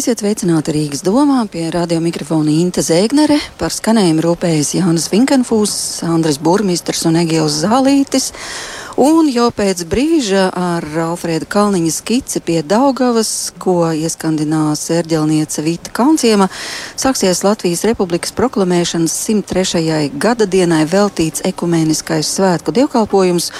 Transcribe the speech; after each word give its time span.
Esiet 0.00 0.22
sveicināti 0.22 0.72
Rīgas 0.72 1.02
domā 1.04 1.42
pie 1.52 1.66
radio 1.74 1.98
mikrofona 2.00 2.48
Inte 2.48 2.80
Zēgnere. 2.80 3.34
Par 3.60 3.68
skanējumu 3.74 4.22
rūpējas 4.24 4.70
Jānis 4.78 5.10
Vinkenfūs, 5.12 5.72
Andris 6.08 6.38
Burmisters 6.40 7.02
un 7.04 7.18
Egils 7.20 7.58
Zālītis. 7.60 8.30
Un 8.96 9.26
jau 9.28 9.50
pēc 9.52 9.82
brīža 9.90 10.46
ar 10.56 10.86
Alfrēda 11.04 11.44
Kalniņa 11.52 11.92
skici 11.92 12.40
pie 12.40 12.62
Daugavas, 12.64 13.50
ko 13.60 13.90
ieskandinās 13.92 14.86
ērģelniece 14.94 15.64
Vita 15.66 15.92
Kaunciema, 15.92 16.48
sāksies 16.96 17.42
Latvijas 17.44 17.84
Republikas 17.90 18.32
proklamēšanas 18.38 19.18
103. 19.26 19.98
gada 20.22 20.46
dienai 20.48 20.86
veltīts 20.88 21.44
ekumeniskais 21.50 22.30
svētku 22.38 22.72
dievkalpojums, 22.78 23.50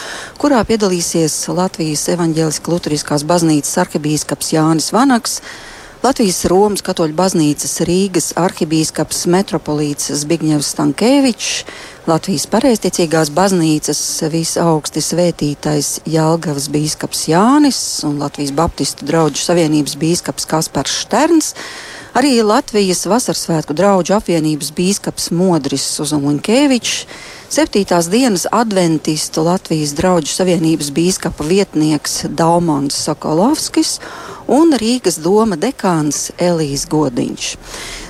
kurā 0.41 0.62
piedalīsies 0.64 1.36
Latvijas 1.52 2.07
evaņģēliskā 2.16 2.72
luteriskās 2.72 3.27
baznīcas 3.29 3.77
arhibīskaps 3.84 4.54
Jānis 4.57 4.88
Vanaks. 4.96 5.43
Latvijas 6.01 6.46
Romas 6.48 6.80
katoļu 6.80 7.12
baznīcas 7.12 7.82
Rīgas 7.85 8.31
arhibīskaps 8.41 9.27
metropolīts 9.29 10.08
Zbigņevs 10.22 10.71
Stankēvičs, 10.72 11.50
Latvijas 12.08 12.46
pareizticīgās 12.49 13.29
baznīcas 13.36 14.00
visaugsti 14.32 15.03
svētītais 15.05 15.91
Jelgavas 16.08 16.71
bīskaps 16.72 17.27
Jānis 17.29 17.81
un 18.08 18.17
Latvijas 18.22 18.55
Baptistu 18.57 19.05
draugu 19.11 19.36
savienības 19.36 19.99
bīskaps 20.00 20.49
Kaspars 20.49 20.96
Šterns, 21.03 21.53
arī 22.14 22.41
Latvijas 22.43 23.05
Vasarsvētku 23.09 23.75
draugu 23.77 24.14
apvienības 24.17 24.73
bīskaps 24.75 25.31
Modris 25.37 25.85
Uzunkevičs, 26.03 27.05
septītās 27.50 28.09
dienas 28.11 28.46
adventistu 28.53 29.45
Latvijas 29.46 29.95
draugu 29.99 30.31
savienības 30.31 30.91
bīskapa 30.95 31.46
vietnieks 31.46 32.25
Daumans 32.28 32.98
Sokolovskis 33.06 33.98
un 34.50 34.75
Rīgas 34.75 35.20
doma 35.23 35.59
dekāns 35.61 36.31
Elijas 36.39 36.86
Godiņš. 36.91 37.53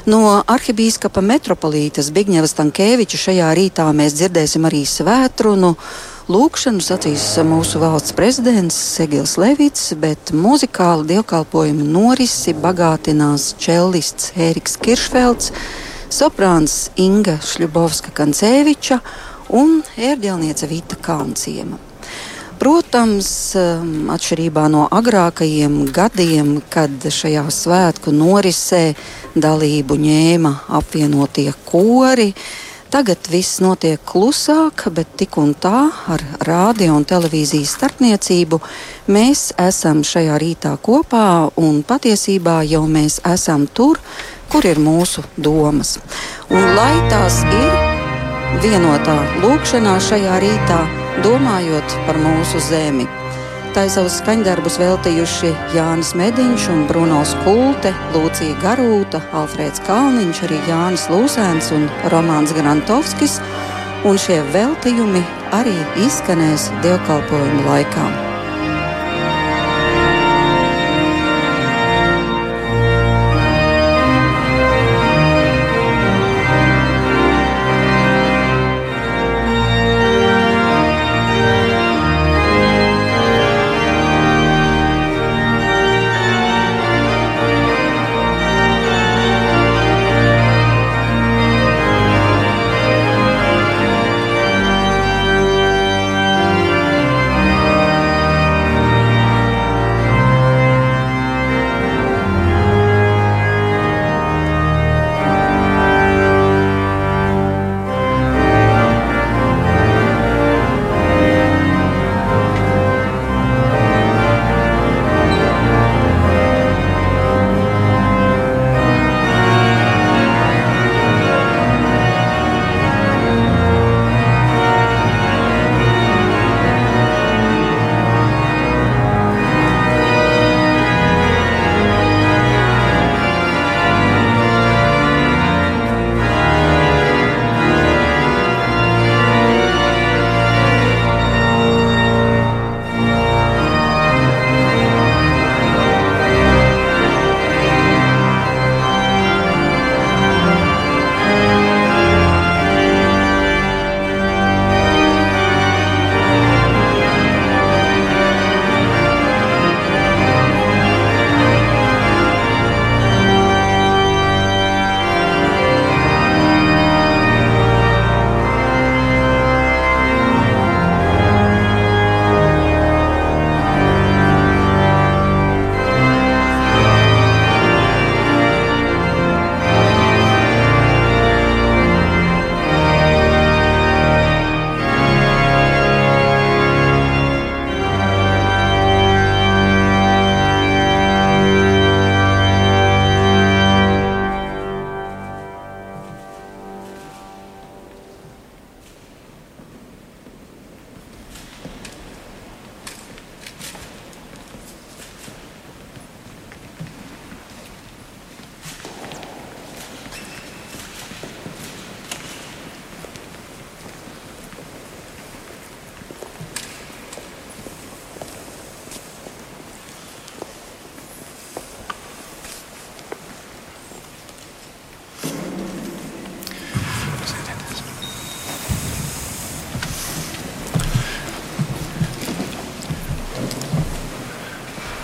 No 0.09 0.41
arhibīskapa 0.49 1.21
metropolīta 1.21 2.05
Zbigņeva 2.05 2.49
Stankēviča 2.49 3.21
šajā 3.27 3.51
rītā 3.59 3.85
mēs 3.97 4.17
dzirdēsim 4.17 4.65
arī 4.69 4.87
svētrunu. 4.89 5.75
Lūkšanu 6.31 6.79
sacīs 6.79 7.25
mūsu 7.43 7.81
valsts 7.83 8.13
prezidents 8.15 8.77
Segils 8.79 9.33
Levits, 9.41 9.89
bet 9.99 10.31
muzikālu 10.31 11.03
dievkalpojumu 11.09 11.83
norisi 11.83 12.55
bagātinās 12.55 13.49
čellists 13.59 14.29
Ēriks 14.39 14.77
Kiršfelds, 14.79 15.51
soprāns 16.07 16.77
Inga 17.03 17.35
Šļubovska-Kancēviča 17.43 19.01
un 19.59 19.81
ērģelniece 19.99 20.71
Vita 20.71 21.01
Kalnciema. 21.03 21.81
Protams, 22.63 23.35
um, 23.59 24.15
atšķirībā 24.15 24.69
no 24.71 24.87
agrākajiem 24.87 25.81
gadiem, 25.91 26.61
kad 26.71 27.11
šajā 27.11 27.49
svētku 27.51 28.15
norisē 28.15 28.93
dalību 29.35 29.99
ņēma 30.07 30.59
apvienotie 30.79 31.51
kori, 31.67 32.31
Tagad 32.91 33.29
viss 33.31 33.61
notiek 33.63 34.01
klusāk, 34.03 34.89
bet 34.91 35.13
tik 35.15 35.37
un 35.39 35.53
tā 35.55 35.85
ar 36.11 36.25
rādio 36.43 36.97
un 36.99 37.05
televīzijas 37.07 37.77
starpniecību 37.77 38.59
mēs 39.15 39.53
esam 39.63 40.01
šajā 40.03 40.41
rītā 40.43 40.73
kopā 40.83 41.53
un 41.63 41.85
patiesībā 41.87 42.57
jau 42.67 42.83
mēs 42.91 43.21
esam 43.31 43.69
tur, 43.71 44.01
kur 44.51 44.67
ir 44.67 44.83
mūsu 44.83 45.23
domas. 45.39 46.01
Un 46.51 46.67
lai 46.75 46.97
tās 47.13 47.45
ir 47.47 48.59
vienotā 48.67 49.21
lūkšanā 49.45 49.95
šajā 50.11 50.43
rītā, 50.43 50.83
domājot 51.23 51.99
par 52.09 52.19
mūsu 52.19 52.59
zemi. 52.73 53.07
Tā 53.71 53.85
ir 53.87 53.93
savus 53.95 54.17
skaņdarbus 54.19 54.81
veltījuši 54.81 55.51
Jānis 55.77 56.09
Mediņš 56.19 56.65
un 56.73 56.81
Brunos 56.89 57.37
Kulte, 57.45 57.93
Lūcija 58.11 58.57
Garūta, 58.65 59.21
Alfrēds 59.41 59.79
Kalniņš, 59.87 60.41
arī 60.49 60.59
Jānis 60.67 61.05
Lūsēns 61.13 61.71
un 61.77 61.87
Romāns 62.11 62.51
Grantovskis, 62.57 63.39
un 64.11 64.19
šie 64.19 64.41
veltījumi 64.57 65.23
arī 65.55 65.77
izskanēs 66.03 66.67
dievkalpojumu 66.83 67.63
laikā. 67.69 68.30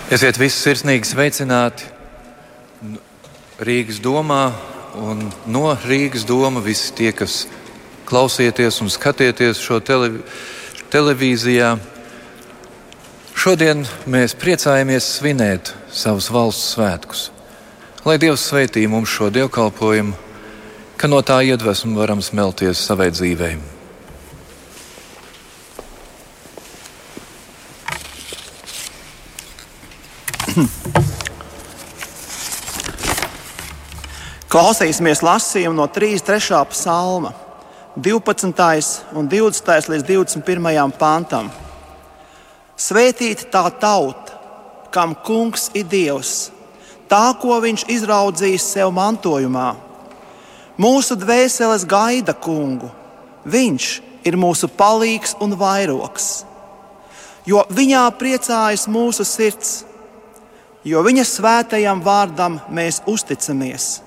Esiet 0.07 0.37
visi 0.39 0.55
sirsnīgi 0.55 1.03
sveicināti 1.03 1.83
Rīgas 3.59 3.97
domā 3.99 4.53
un 5.03 5.25
no 5.51 5.73
Rīgas 5.83 6.23
doma 6.23 6.63
visi 6.63 6.93
tie, 6.95 7.11
kas 7.11 7.41
klausieties 8.07 8.79
un 8.85 8.87
skatieties 8.87 9.59
šo 9.59 9.81
televi 9.83 10.23
televīzijā. 10.95 11.73
Šodien 13.35 13.83
mēs 14.07 14.39
priecājamies 14.39 15.11
svinēt 15.17 15.75
savus 15.91 16.31
valsts 16.31 16.77
svētkus. 16.77 17.27
Lai 18.07 18.15
Dievs 18.15 18.47
sveitī 18.47 18.87
mums 18.87 19.11
šo 19.11 19.27
dievkalpojumu, 19.27 20.15
ka 20.95 21.11
no 21.11 21.19
tā 21.19 21.43
iedvesmu 21.51 21.99
varam 21.99 22.23
smelties 22.23 22.79
savai 22.79 23.11
dzīvēm. 23.11 23.76
Klausīsimies 34.51 35.21
lasījumu 35.25 35.75
no 35.77 35.87
33. 35.91 36.65
psalma, 36.71 37.31
12. 37.97 39.03
un 39.17 39.29
20. 39.29 39.89
līdz 39.93 40.03
21. 40.07 40.91
pantam. 40.97 41.51
Svētīta 42.77 43.43
tā 43.53 43.63
tauta, 43.81 44.31
kam 44.93 45.15
kungs 45.25 45.63
ir 45.77 45.85
Dievs, 45.89 46.51
tā, 47.09 47.25
ko 47.41 47.53
viņš 47.61 47.81
izraudzījis 47.97 48.71
sev 48.77 48.89
mantojumā. 48.95 49.69
Mūsu 50.77 51.13
dvēseles 51.17 51.83
gaida 51.89 52.33
kungu, 52.37 52.89
viņš 53.49 53.83
ir 54.29 54.35
mūsu 54.37 54.69
palīgs 54.69 55.33
un 55.41 55.57
vairoks, 55.57 56.45
jo 57.49 57.65
viņā 57.73 58.05
priecājas 58.19 58.85
mūsu 58.91 59.25
sirds, 59.25 59.86
jo 60.87 61.03
viņa 61.03 61.25
svētajam 61.27 62.01
vārdam 62.03 62.59
mēs 62.71 63.01
uzticamies. 63.09 63.97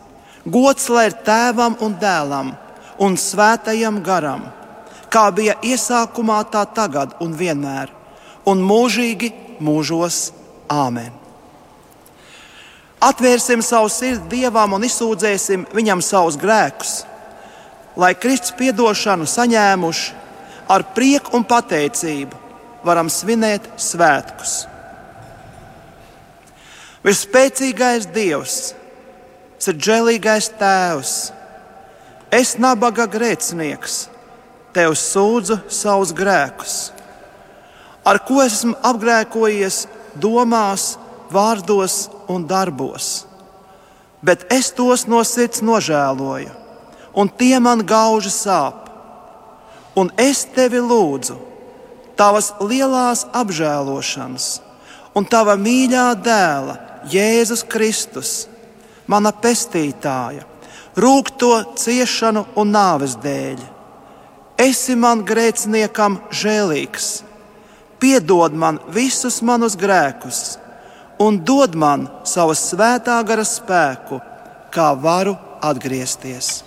Gods 0.49 0.89
lai 0.89 1.11
ir 1.11 1.19
tēvam 1.27 1.77
un 1.85 1.97
dēlam 2.01 2.55
un 3.01 3.17
svētajam 3.21 4.01
garam, 4.05 4.47
kā 5.13 5.29
bija 5.37 5.59
iesākumā, 5.65 6.41
tā 6.53 6.65
tagad 6.73 7.17
un 7.21 7.35
vienmēr, 7.37 7.93
un 8.49 8.63
mūžīgi 8.65 9.33
mūžos 9.61 10.31
Āmen. 10.71 11.11
Atvērsim 13.03 13.63
savu 13.65 13.89
sirdi 13.91 14.37
Dievam 14.37 14.77
un 14.77 14.85
izsūdzēsim 14.87 15.65
Viņam 15.75 16.03
savus 16.05 16.37
grēkus, 16.39 17.01
lai 17.99 18.13
Kristus 18.15 18.55
piedošanu 18.55 19.27
saņēmuši 19.27 20.13
ar 20.71 20.85
prieku 20.95 21.35
un 21.41 21.47
pateicību 21.49 22.39
varam 22.87 23.11
svinēt 23.11 23.67
svētkus. 23.81 24.70
Vispēcīgais 27.01 28.11
Dievs! 28.13 28.75
Sadžēlīgais 29.61 30.51
Tēvs, 30.57 31.13
es 32.33 32.55
nabaga 32.61 33.07
grēcinieks, 33.09 33.95
tev 34.77 34.93
sūdzu 34.97 35.59
savus 35.73 36.13
grēkus, 36.17 36.75
ar 38.05 38.21
ko 38.25 38.43
esmu 38.45 38.73
apgrēkojies 38.85 39.83
domās, 40.21 40.95
vārdos 41.33 42.11
un 42.29 42.45
darbos. 42.49 43.09
Bet 44.21 44.45
es 44.53 44.69
tos 44.77 45.07
no 45.09 45.21
sirds 45.25 45.65
nožēloju, 45.65 46.53
un 47.17 47.33
tie 47.33 47.57
man 47.65 47.81
gauži 47.81 48.33
sāp. 48.33 48.89
Un 49.97 50.13
es 50.21 50.45
tevi 50.53 50.81
lūdzu, 50.85 51.37
tavas 52.17 52.53
lielās 52.61 53.25
apžēlošanas 53.33 54.53
un 55.17 55.27
tava 55.27 55.57
mīļā 55.59 56.07
dēla, 56.23 56.90
Jēzus 57.09 57.65
Kristus 57.65 58.33
mana 59.11 59.33
pestītāja, 59.33 60.45
rūkto 61.01 61.53
ciešanu 61.81 62.45
un 62.61 62.73
nāves 62.75 63.17
dēļ. 63.23 63.61
Esi 64.61 64.95
man 64.99 65.25
grēciniekam 65.25 66.19
žēlīgs, 66.37 67.23
piedod 68.03 68.53
man 68.53 68.79
visus 68.93 69.41
manus 69.41 69.79
grēkus 69.81 70.59
un 71.21 71.41
dod 71.45 71.77
man 71.77 72.09
savas 72.25 72.63
svētā 72.71 73.19
gara 73.29 73.45
spēku, 73.45 74.21
kā 74.73 74.91
varu 74.97 75.35
atgriezties. 75.65 76.61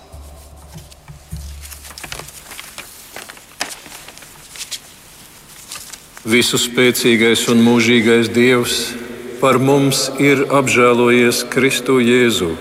Visu 6.24 6.56
spēcīgais 6.56 7.42
un 7.52 7.60
mūžīgais 7.60 8.30
Dievs 8.32 8.78
par 9.44 9.58
mums 9.60 10.06
ir 10.16 10.46
apžēlojies 10.56 11.42
Kristu 11.52 11.98
Jēzu, 12.00 12.54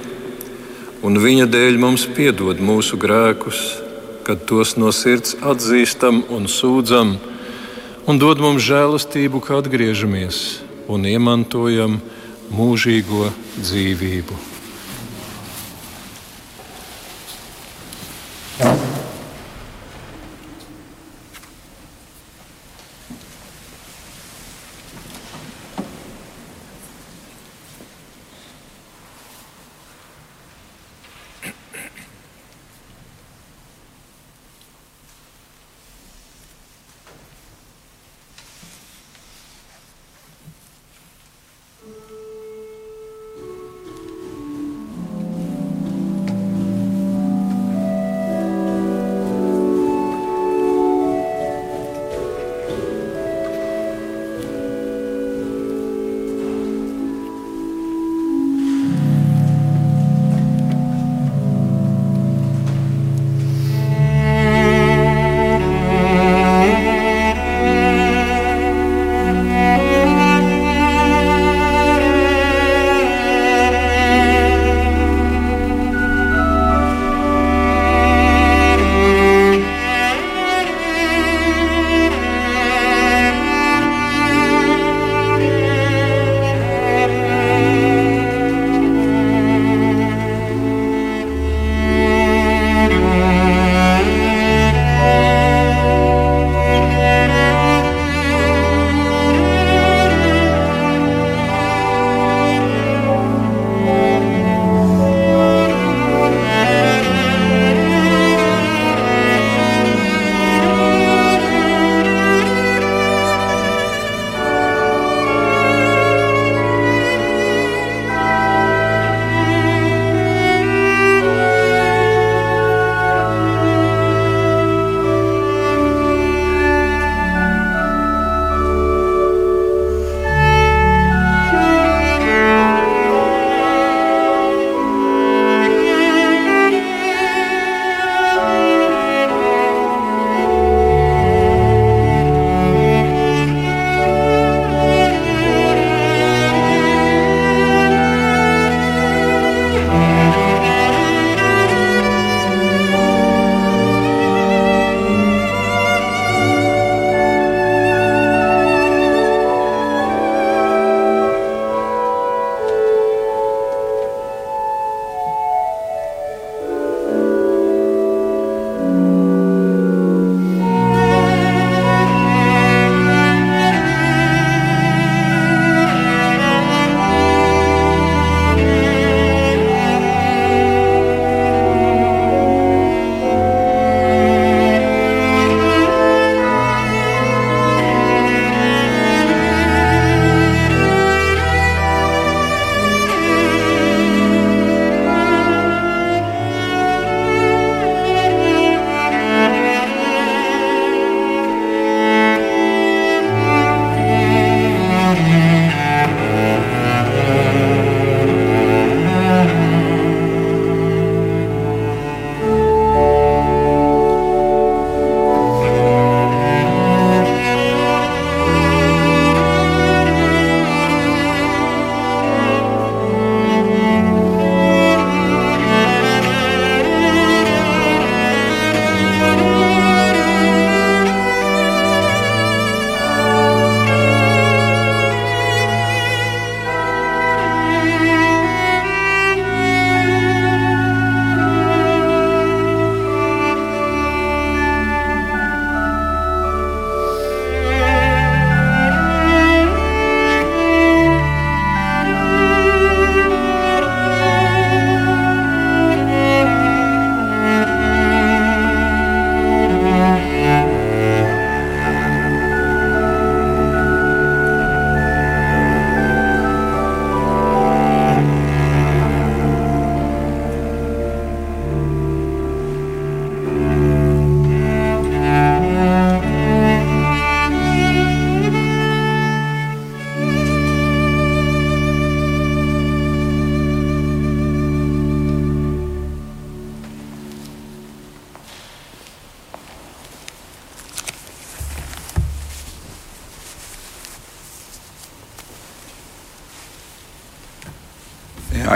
un 1.07 1.15
Viņa 1.23 1.45
dēļ 1.47 1.79
mums 1.79 2.03
piedod 2.11 2.59
mūsu 2.59 2.99
grēkus, 2.99 3.61
kad 4.27 4.43
tos 4.49 4.75
no 4.75 4.91
sirds 4.91 5.37
atzīstam 5.39 6.25
un 6.27 6.51
sūdzam, 6.51 7.15
un 8.03 8.19
dod 8.19 8.43
mums 8.43 8.67
žēlastību, 8.67 9.39
kad 9.47 9.63
atgriežamies 9.63 10.41
un 10.91 11.07
iemantojam 11.07 12.01
mūžīgo 12.51 13.31
dzīvību. 13.61 14.52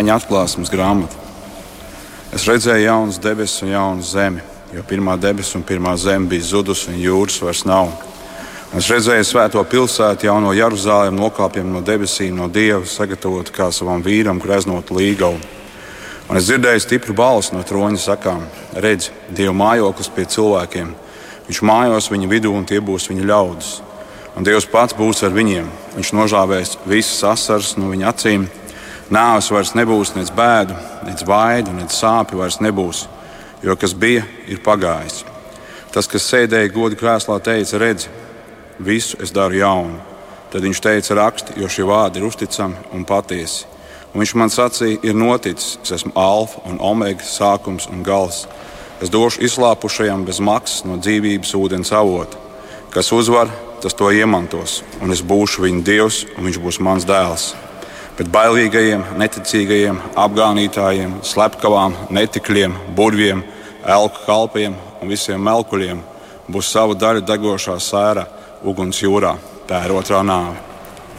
Aņa 0.08 0.22
atklāsmes 0.22 0.70
grāmata. 0.72 1.18
Es 2.32 2.46
redzēju 2.48 2.86
jaunas 2.86 3.18
debesis 3.20 3.66
un 3.66 3.74
jaunu 3.74 4.06
zemi, 4.08 4.40
jo 4.72 4.80
pirmā 4.88 5.18
debesis 5.20 5.58
un 5.58 5.66
pirmā 5.68 5.98
zeme 6.00 6.30
bija 6.32 6.46
zudusi, 6.48 6.94
un 6.94 7.02
jūras 7.02 7.42
vairs 7.44 7.66
nav. 7.68 7.90
Es 8.80 8.88
redzēju 8.88 9.26
svēto 9.28 9.60
pilsētu, 9.68 10.30
jauno 10.30 10.54
Jeruzalem, 10.56 11.18
nokāpjam 11.20 11.74
no 11.74 11.82
debesīm, 11.84 12.38
no 12.40 12.48
Dieva, 12.48 12.86
sagatavotu 12.88 13.52
kā 13.52 13.68
savam 13.76 14.00
vīram, 14.06 14.40
greznot 14.40 14.94
līgavu. 14.96 15.42
Un 16.32 16.40
es 16.40 16.48
dzirdēju 16.48 16.86
stipru 16.86 17.16
balsi 17.18 17.58
no 17.58 17.66
troņa 17.68 18.00
sakām: 18.06 18.46
Redzi, 18.80 19.12
Dieva 19.28 19.58
mājoklis 19.60 20.12
pie 20.16 20.24
cilvēkiem. 20.38 20.94
Viņš 21.50 21.60
mājos 21.68 22.08
viņa 22.14 22.30
vidū, 22.32 22.54
un 22.56 22.64
tie 22.64 22.80
būs 22.80 23.10
viņa 23.12 23.28
ļaudis. 23.28 23.74
Un 24.40 24.48
Dievs 24.48 24.70
pats 24.72 24.96
būs 24.96 25.26
ar 25.28 25.36
viņiem. 25.36 25.68
Viņš 25.98 26.14
nožāvēs 26.16 26.78
visas 26.88 27.28
asaras 27.34 27.74
no 27.76 27.92
viņa 27.92 28.08
acīm 28.14 28.48
Nāves 29.08 29.48
vairs 29.48 29.70
nebūs 29.72 30.10
nec 30.18 30.28
bēdu, 30.36 30.76
nec 31.08 31.22
vaidu, 31.24 31.72
nec 31.72 31.94
sāpju 31.96 32.42
vairs 32.42 32.58
nebūs, 32.60 33.06
jo 33.64 33.76
kas 33.80 33.94
bija, 33.96 34.26
ir 34.52 34.60
pagājis. 34.60 35.22
Tas, 35.96 36.10
kas 36.12 36.26
sēdēja 36.28 36.74
godu 36.76 36.98
krēslā, 37.00 37.38
teica: 37.40 37.80
Redzi, 37.80 38.10
visu 38.84 39.16
es 39.24 39.32
daru 39.32 39.56
jaunu. 39.62 40.02
Tad 40.52 40.66
viņš 40.68 40.82
teica, 40.84 41.16
raksti, 41.22 41.56
jo 41.62 41.70
šie 41.72 41.86
vārdi 41.88 42.20
ir 42.20 42.28
uzticami 42.28 42.76
un 42.96 43.06
patiesi. 43.08 43.64
Un 44.12 44.20
viņš 44.20 44.34
man 44.36 44.52
sacīja, 44.52 45.00
ir 45.08 45.16
noticis, 45.16 45.78
es 45.84 45.94
esmu 46.00 46.12
alfa 46.20 46.66
un 46.68 46.80
omega, 46.84 47.24
sākums 47.24 47.88
un 47.92 48.04
gals. 48.04 48.44
Es 49.00 49.12
došu 49.14 49.40
izslāpušajam 49.48 50.26
bez 50.28 50.42
maksas 50.44 50.84
no 50.84 50.98
dzīvības 51.00 51.56
ūdens 51.56 51.94
avota. 51.96 52.40
Kas 52.92 53.14
uzvar, 53.16 53.48
tas 53.80 53.96
to 53.96 54.12
iemantos, 54.12 54.82
un 55.00 55.16
es 55.16 55.24
būšu 55.24 55.64
viņa 55.64 55.88
dievs, 55.88 56.26
un 56.36 56.50
viņš 56.50 56.62
būs 56.64 56.82
mans 56.84 57.08
dēls 57.08 57.54
bet 58.18 58.30
bailīgajiem, 58.34 59.04
neticīgajiem, 59.22 60.02
apgānītājiem, 60.18 61.20
slepkavām, 61.28 61.96
netikļiem, 62.14 62.76
burviem, 62.98 63.44
elku 63.86 64.26
kalpiem 64.26 64.76
un 65.02 65.14
visiem 65.14 65.44
melkuļiem 65.44 66.02
būs 66.52 66.74
sava 66.74 66.98
daļa 66.98 67.26
degošā 67.28 67.78
sēra 67.84 68.28
uguns 68.66 69.04
jūrā. 69.04 69.36
Tā 69.68 69.84
ir 69.86 69.98
otrā 70.00 70.24
nāve. 70.26 70.56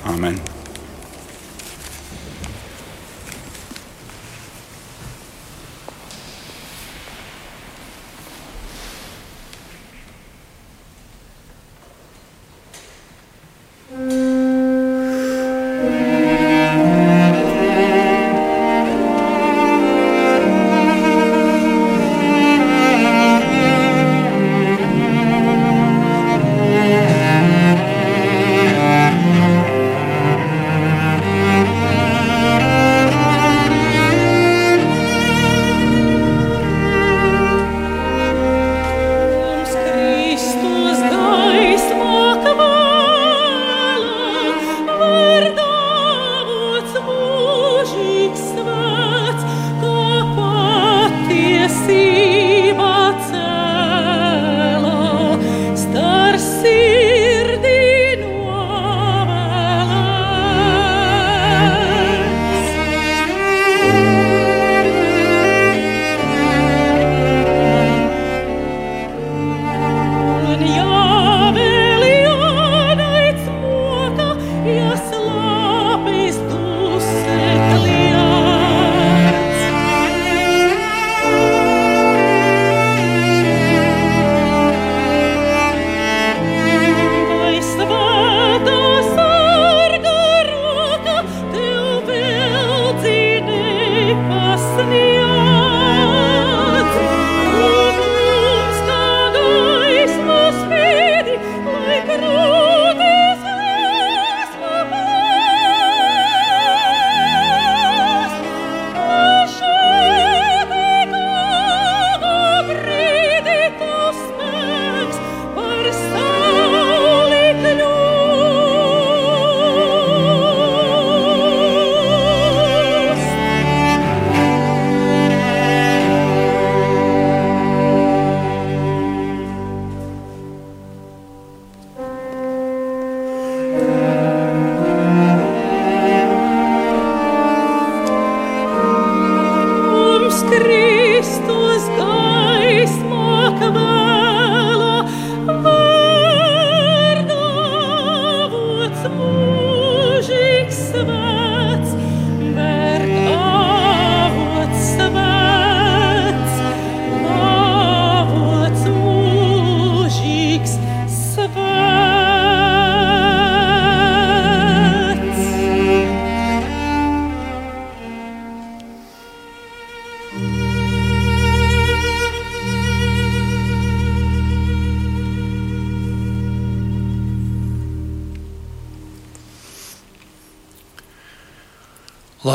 Amen! 0.08 0.47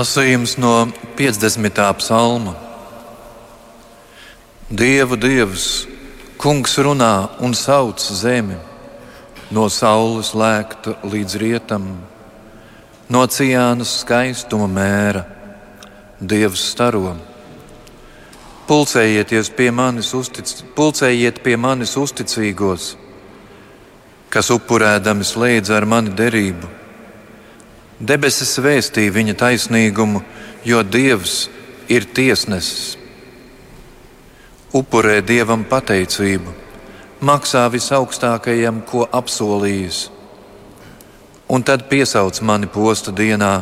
Lasījums 0.03 0.57
no 0.59 0.89
50. 1.15 1.77
psalma. 1.95 2.51
Dievu 4.67 5.15
Dievs, 5.15 5.85
Kungs 6.35 6.73
runā 6.83 7.29
un 7.39 7.55
sauc 7.55 8.03
zemi, 8.03 8.57
no 9.55 9.69
saules 9.71 10.33
lēkta 10.35 10.97
līdz 11.07 11.37
rietam, 11.39 11.87
no 13.07 13.23
ciānas 13.31 13.95
skaistuma 14.01 14.67
mēra, 14.67 15.23
Dievs 16.19 16.67
staro. 16.73 17.15
Pulcējieties 18.67 19.55
pie 19.55 19.71
manis, 19.71 20.11
uztic, 20.19 20.51
pulcējiet 20.75 21.39
pie 21.47 21.55
manis 21.55 21.95
uzticīgos, 21.95 22.93
kas 24.27 24.51
upurēdami 24.51 25.31
slēdz 25.31 25.77
ar 25.79 25.87
mani 25.95 26.11
derību 26.11 26.82
Debesis 28.03 28.57
vēstīja 28.59 29.13
viņa 29.15 29.35
taisnīgumu, 29.39 30.19
jo 30.67 30.81
Dievs 30.83 31.47
ir 31.87 32.03
tiesnesis. 32.11 32.97
Upurē 34.75 35.21
Dievam 35.23 35.63
pateicību, 35.69 36.51
maksā 37.23 37.63
visaugstākajam, 37.71 38.81
ko 38.89 39.07
apsolījis. 39.07 40.07
Un 41.53 41.63
tad 41.63 41.87
piesauc 41.87 42.41
mani 42.43 42.67
posta 42.67 43.13
dienā, 43.15 43.53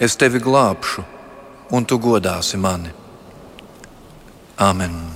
es 0.00 0.20
tevi 0.20 0.42
glābšu, 0.42 1.04
un 1.72 1.88
tu 1.88 2.00
godāsi 2.02 2.60
mani. 2.60 2.92
Āmen! 4.60 5.15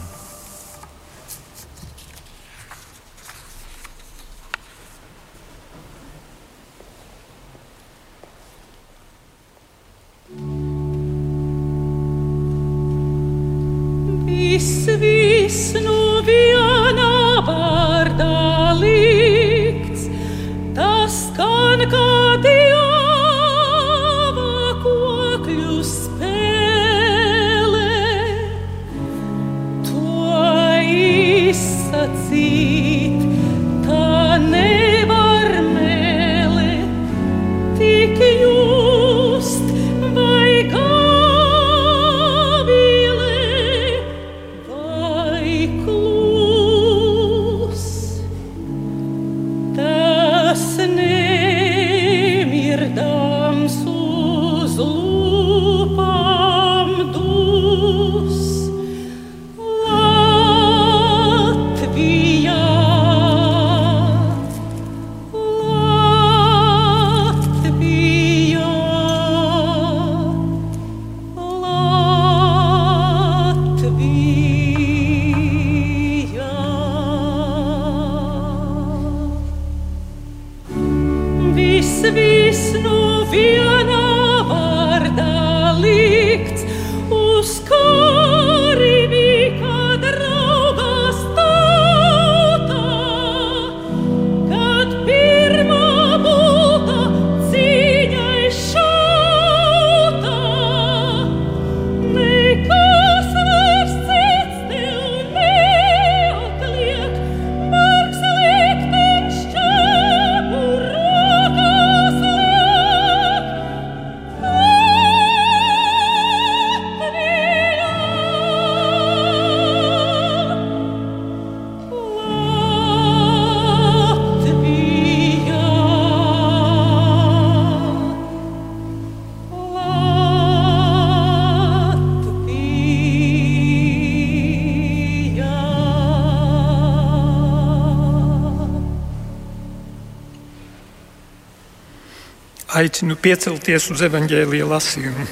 Aicinu 142.81 143.13
piecelties 143.19 143.91
uz 143.93 144.01
evaņģēlīja 144.07 144.67
lasījumu. 144.71 145.25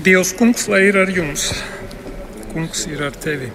Dievs, 0.00 0.30
kungs, 0.38 0.64
lai 0.72 0.86
ir 0.86 0.96
ar 1.02 1.10
jums, 1.12 1.50
kungs 2.54 2.86
ir 2.88 3.02
ar 3.04 3.18
tevi. 3.20 3.50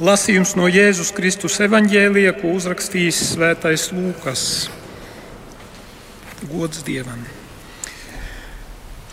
Lasījums 0.00 0.54
no 0.56 0.70
Jēzus 0.72 1.12
Kristus 1.12 1.58
evaņģēlīja, 1.66 2.32
ko 2.38 2.54
uzrakstījis 2.56 3.20
Svētais 3.34 3.90
Lūkas. 3.92 4.46
Gods 6.48 6.80
Dievam! 6.86 7.26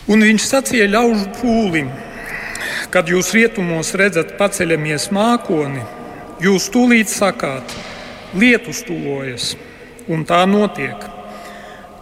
Un 0.08 0.24
viņš 0.24 0.46
sacīja 0.48 0.88
ļaužu 0.94 1.26
pūlim, 1.42 1.90
kad 2.94 3.10
jūs 3.12 3.34
rietumos 3.36 3.92
redzat 4.00 4.38
paceļamies 4.40 5.10
mākoni, 5.12 5.84
jūs 6.40 6.72
tūlīt 6.72 7.12
sakāt, 7.12 7.76
lietus 8.32 8.80
tuvojas, 8.88 9.52
un 10.10 10.26
tā 10.26 10.42
notiek. 10.50 11.06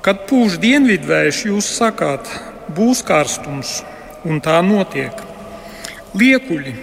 Kad 0.04 0.24
pūš 0.28 0.56
dienvidvējš, 0.62 1.44
jūs 1.50 1.68
sakāt, 1.78 2.28
būs 2.74 3.02
karstums, 3.06 3.82
un 4.24 4.40
tā 4.44 4.58
notiek. 4.64 5.14
Liekuļi, 6.18 6.74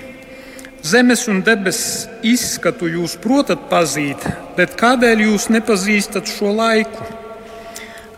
zemes 0.85 1.25
un 1.31 1.41
debesis 1.45 2.05
izskatu 2.25 2.89
jūs 2.91 3.15
protat 3.21 3.65
pazīt, 3.71 4.21
bet 4.57 4.75
kādēļ 4.79 5.25
jūs 5.29 5.49
nepazīstat 5.53 6.29
šo 6.29 6.53
laiku? 6.55 7.07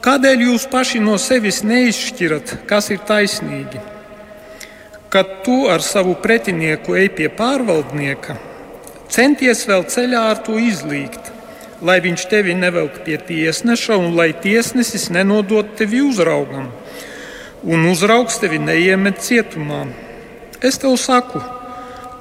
Kādēļ 0.03 0.43
jūs 0.49 0.67
paši 0.71 0.99
no 1.03 1.17
sevis 1.19 1.63
neizšķirat, 1.67 2.57
kas 2.67 2.91
ir 2.93 3.01
taisnīgi? 3.07 3.81
Kad 5.11 5.39
tu 5.45 5.63
ar 5.71 5.81
savu 5.83 6.17
pretinieku 6.19 6.97
ej 6.99 7.09
pie 7.15 7.31
pārvaldnieka, 7.31 8.35
centies 9.11 9.63
vēl 9.67 9.87
ceļā 9.87 10.21
ar 10.33 10.43
to 10.43 10.59
izlīgt, 10.59 11.31
lai 11.81 11.99
viņš 12.01 12.25
tevi 12.31 12.55
nevelk 12.57 13.03
pie 13.05 13.17
tiesneša 13.21 13.97
un 13.99 14.15
lai 14.17 14.31
tiesnesis 14.33 15.09
nenodot 15.13 15.75
tevi 15.77 16.01
uzraugam, 16.01 16.71
un 17.63 17.85
uzraugs 17.91 18.39
tevi 18.41 18.59
neiemet 18.61 19.21
cietumā. 19.21 19.85
Es 20.61 20.79
tev 20.81 20.95
saku, 20.97 21.41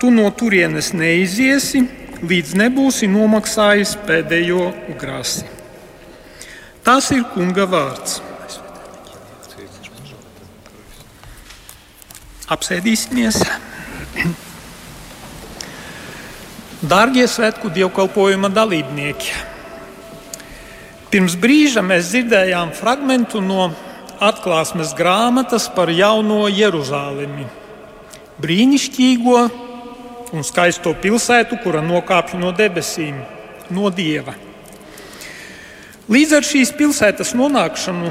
tu 0.01 0.11
no 0.13 0.29
turienes 0.31 0.93
neiziesi, 0.93 1.87
līdz 2.21 2.57
nebūsi 2.61 3.09
nomaksājis 3.13 3.97
pēdējo 4.09 4.71
grāsi. 5.01 5.47
Tas 6.87 7.11
ir 7.17 7.25
kunga 7.33 7.67
vārds. 7.67 8.21
Apsēdīsimies. 12.47 13.41
Dārgie 16.85 17.25
svētku 17.25 17.71
dievkalpojuma 17.73 18.51
dalībnieki! 18.53 19.31
Pirms 21.09 21.33
brīža 21.41 21.81
mēs 21.81 22.11
dzirdējām 22.11 22.75
fragment 22.77 23.33
no 23.41 23.71
atklāsmes 24.21 24.91
grāmatas 24.99 25.71
par 25.73 25.89
jauno 25.89 26.43
Jeruzalemi. 26.53 27.47
Brīnišķīgo 28.45 29.39
un 30.37 30.45
skaisto 30.45 30.93
pilsētu, 31.01 31.57
kura 31.63 31.81
nokāpj 31.81 32.37
no 32.43 32.51
debesīm, 32.53 33.23
no 33.73 33.89
dieva. 33.89 34.35
Līdz 36.13 36.35
ar 36.37 36.45
šīs 36.45 36.75
pilsētas 36.77 37.33
nonākšanu 37.39 38.11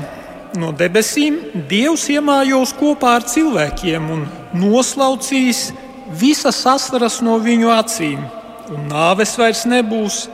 no 0.57 0.71
debesīm, 0.73 1.37
Dievs 1.69 2.07
iemājos 2.09 2.73
kopā 2.79 3.13
ar 3.19 3.27
cilvēkiem 3.29 4.09
un 4.15 4.25
noslaucīs 4.57 5.67
visas 6.17 6.63
asaras 6.65 7.19
no 7.21 7.37
viņu 7.45 7.69
acīm, 7.75 8.25
un 8.73 8.87
nāves 8.89 9.35
vairs 9.39 9.65
nebūs, 9.69 10.25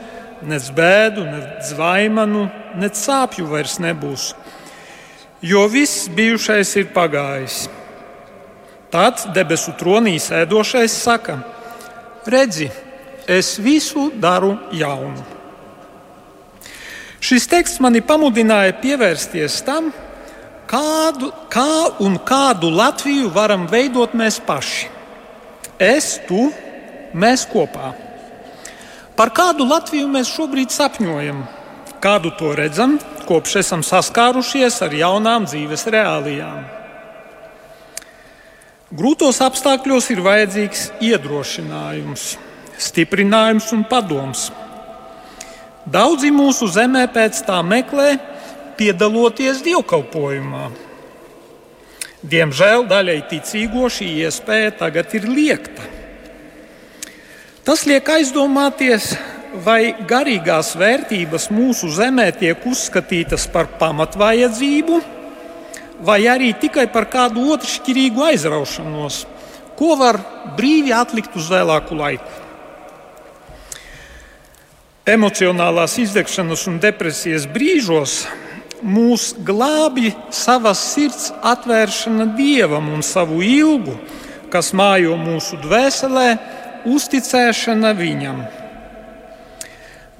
nec 0.46 0.68
bēdu, 0.74 1.24
nec 1.26 1.68
zvaigznu, 1.70 2.46
nec 2.80 2.98
sāpju 2.98 3.46
vairs 3.50 3.78
nebūs, 3.82 4.32
jo 5.42 5.66
viss 5.70 6.08
bijušais 6.12 6.76
ir 6.80 6.90
pagājis. 6.94 7.66
Tad 8.92 9.22
debesu 9.32 9.72
tronī 9.80 10.18
sēdošais 10.20 10.92
saka: 10.92 11.38
Redzi, 12.28 12.68
es 13.26 13.56
visu 13.58 14.10
daru 14.20 14.56
jaunu. 14.76 15.24
Šis 17.22 17.46
teksts 17.46 17.80
mani 17.80 18.02
pamudināja 18.02 18.74
pievērsties 18.82 19.60
tam, 19.64 19.92
kādu, 20.66 21.30
kā 21.48 22.02
un 22.02 22.18
kādu 22.18 22.72
Latviju 22.74 23.30
varam 23.32 23.68
veidot 23.70 24.16
mēs 24.18 24.40
paši. 24.42 24.90
Es, 25.78 26.16
tu, 26.26 26.48
mēs 27.14 27.46
kopā. 27.48 27.92
Par 29.16 29.32
kādu 29.36 29.66
Latviju 29.68 30.08
mēs 30.08 30.30
šobrīd 30.32 30.72
sapņojam, 30.72 31.42
kādu 32.02 32.32
to 32.38 32.54
redzam 32.56 32.96
kopš 33.28 33.58
esam 33.60 33.82
saskārušies 33.86 34.80
ar 34.84 34.94
jaunām 34.96 35.44
dzīves 35.46 35.84
reālijām. 35.92 36.62
Grūtos 38.92 39.38
apstākļos 39.44 40.10
ir 40.12 40.20
vajadzīgs 40.24 40.82
iedrošinājums, 41.00 42.24
stiprinājums 42.76 43.70
un 43.76 43.86
padoms. 43.88 44.50
Daudzi 45.88 46.32
mūsu 46.32 46.68
zemē 46.72 47.06
pēc 47.12 47.40
tā 47.46 47.62
meklē, 47.64 48.18
piedaloties 48.76 49.62
dievkalpojumā. 49.64 50.66
Diemžēl 52.22 52.84
daļai 52.90 53.18
ticīgo 53.32 53.88
šī 53.90 54.12
iespēja 54.26 54.76
tagad 54.84 55.16
ir 55.18 55.26
liekta. 55.26 55.88
Tas 57.62 57.84
liek 57.86 58.08
aizdomāties, 58.10 59.12
vai 59.62 59.92
garīgās 60.08 60.72
vērtības 60.74 61.44
mūsu 61.54 61.92
zemē 61.94 62.24
tiek 62.34 62.64
uzskatītas 62.66 63.44
par 63.54 63.68
pamatvajadzību, 63.78 64.96
vai 66.02 66.16
arī 66.26 66.48
tikai 66.58 66.88
par 66.90 67.06
kādu 67.12 67.44
otršķirīgu 67.54 68.24
aizraušanos, 68.32 69.18
ko 69.78 69.94
var 70.00 70.18
brīvi 70.56 70.90
atlikt 70.90 71.36
uz 71.38 71.46
vēlāku 71.52 71.98
laiku. 72.00 72.40
Emocionālās 75.06 75.94
izdegšanas 76.02 76.64
un 76.66 76.80
depresijas 76.82 77.46
brīžos 77.46 78.24
mūs 78.82 79.36
glābj 79.46 80.10
savas 80.34 80.82
sirds 80.96 81.30
atvēršana 81.46 82.26
dievam 82.34 82.90
un 82.90 83.06
savu 83.06 83.38
ilgu, 83.46 83.94
kas 84.50 84.74
mājo 84.74 85.14
mūsu 85.14 85.62
dvēselē, 85.62 86.28
uzticēšana 86.88 87.92
viņam. 87.98 88.42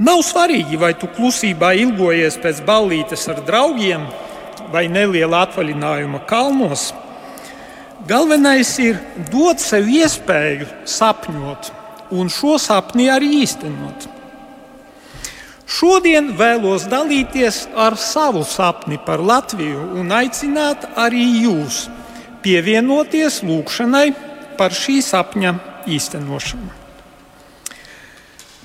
Nav 0.02 0.22
svarīgi, 0.26 0.78
vai 0.80 0.94
tu 0.98 1.06
klusībā 1.06 1.74
ilgojies 1.78 2.38
pēc 2.42 2.62
ballītes 2.66 3.28
ar 3.30 3.42
draugiem 3.46 4.06
vai 4.72 4.86
neliela 4.88 5.44
atvaļinājuma 5.46 6.22
kalnos. 6.26 6.90
Galvenais 8.08 8.72
ir 8.82 8.98
dot 9.30 9.62
sev 9.62 9.86
iespēju 9.86 10.66
sapņot 10.88 11.70
un 12.18 12.32
šo 12.32 12.56
sapni 12.58 13.06
arī 13.12 13.28
īstenot. 13.44 14.08
Šodien 15.72 16.32
vēlos 16.36 16.88
dalīties 16.90 17.66
ar 17.78 17.94
savu 17.96 18.42
sapni 18.44 18.98
par 19.06 19.22
Latviju 19.24 19.86
un 20.02 20.10
aicināt 20.12 20.84
arī 21.00 21.22
jūs 21.44 21.86
pievienoties 22.42 23.40
lūgšanai 23.46 24.08
par 24.58 24.74
šī 24.76 24.98
sapņa 25.04 25.54
īstenošanu. 25.86 26.70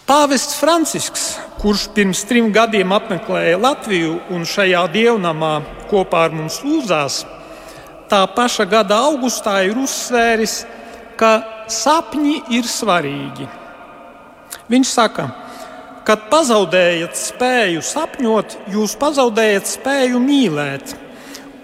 Pāvests 0.08 0.56
Francisks, 0.56 1.26
kurš 1.60 1.90
pirms 1.96 2.22
trim 2.30 2.52
gadiem 2.56 2.94
apmeklēja 2.96 3.58
Latviju 3.60 4.14
un 4.32 4.46
šajā 4.48 4.86
dievnamā 4.94 5.58
kopā 5.92 6.28
ar 6.30 6.38
mums 6.38 6.62
lūdzās, 6.64 7.26
tā 8.08 8.22
paša 8.38 8.68
gada 8.72 9.02
augustā 9.10 9.60
ir 9.68 9.76
uzsvēris, 9.82 10.62
ka 11.20 11.34
sapņi 11.68 12.40
ir 12.56 12.70
svarīgi. 12.72 13.50
Viņš 14.72 14.94
saka, 14.96 15.28
ka 15.28 15.48
Kad 16.08 16.30
pazaudējat 16.32 17.18
spēju 17.20 17.82
sapņot, 17.84 18.54
jūs 18.72 18.94
pazaudējat 18.96 19.68
spēju 19.68 20.22
mīlēt, 20.24 20.94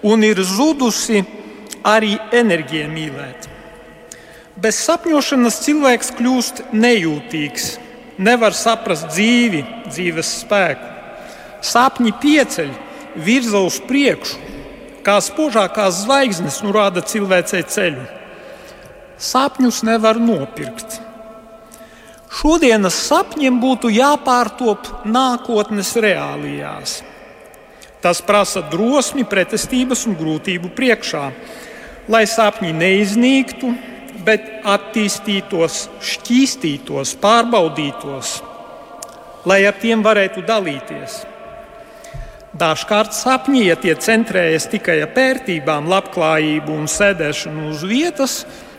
un 0.04 0.20
ir 0.20 0.42
zudusi 0.44 1.22
arī 1.80 2.18
enerģija 2.28 2.90
mīlēt. 2.92 3.48
Bez 4.54 4.76
sapņošanas 4.84 5.56
cilvēks 5.64 6.12
kļūst 6.14 6.60
nejūtīgs, 6.78 7.64
nevar 8.22 8.54
saprast 8.54 9.08
dzīvi, 9.10 9.64
dzīves 9.88 10.28
spēku. 10.44 10.90
Sapņi 11.64 12.12
pieceļ, 12.22 12.68
virza 13.18 13.62
uz 13.66 13.80
priekšu, 13.82 14.36
kā 15.02 15.16
spožākās 15.24 16.04
zvaigznes 16.04 16.60
norāda 16.62 17.02
cilvēcei 17.02 17.64
ceļu. 17.66 18.04
Sapņus 19.18 19.80
nevar 19.88 20.20
nopirkt. 20.22 21.00
Šodienas 22.34 22.94
sapņiem 23.08 23.58
būtu 23.62 23.90
jāpārtop 23.94 24.86
nākotnes 25.06 25.92
reālijās. 25.98 27.00
Tas 28.02 28.20
prasa 28.22 28.62
drosmi, 28.70 29.24
pretestības 29.26 30.04
un 30.06 30.14
grūtību 30.18 30.70
priekšā, 30.76 31.24
lai 32.12 32.22
sapņi 32.28 32.72
neiznīktu, 32.76 33.72
bet 34.24 34.48
attīstītos, 34.64 35.84
šķīstītos, 36.02 37.14
pārbaudītos, 37.22 38.34
lai 39.48 39.62
ar 39.68 39.78
tiem 39.80 40.02
varētu 40.04 40.44
dalīties. 40.48 41.22
Dažkārt 42.54 43.16
sapņi, 43.16 43.64
ja 43.66 43.74
tie 43.80 43.96
centrējas 43.98 44.68
tikai 44.70 45.00
ap 45.02 45.16
vērtībām, 45.18 45.88
labklājību 45.90 46.76
un 46.78 46.86
sēdēšanu 46.90 47.70
uz 47.72 47.82
vietas, 47.88 48.36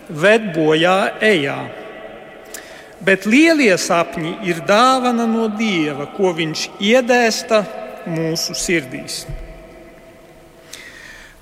ved 0.09 0.53
bojā 0.55 1.17
ejā. 1.23 1.57
Bet 3.05 3.25
lielie 3.27 3.75
sapņi 3.77 4.37
ir 4.47 4.61
dāvana 4.65 5.27
no 5.27 5.49
Dieva, 5.59 6.07
ko 6.15 6.31
Viņš 6.37 6.69
iedēsta 6.79 7.65
mūsu 8.07 8.55
sirdīs. 8.57 9.25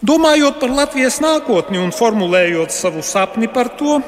Domājot 0.04 0.58
par 0.60 0.72
Latvijas 0.76 1.22
nākotni 1.24 1.80
un 1.80 1.94
formulējot 1.96 2.74
savu 2.76 3.00
sapni 3.08 3.48
par 3.48 3.70
to, 3.80 4.02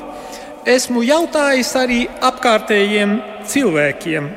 esmu 0.67 1.05
jautājis 1.07 1.69
arī 1.79 1.99
apkārtējiem 2.19 3.13
cilvēkiem, 3.47 4.27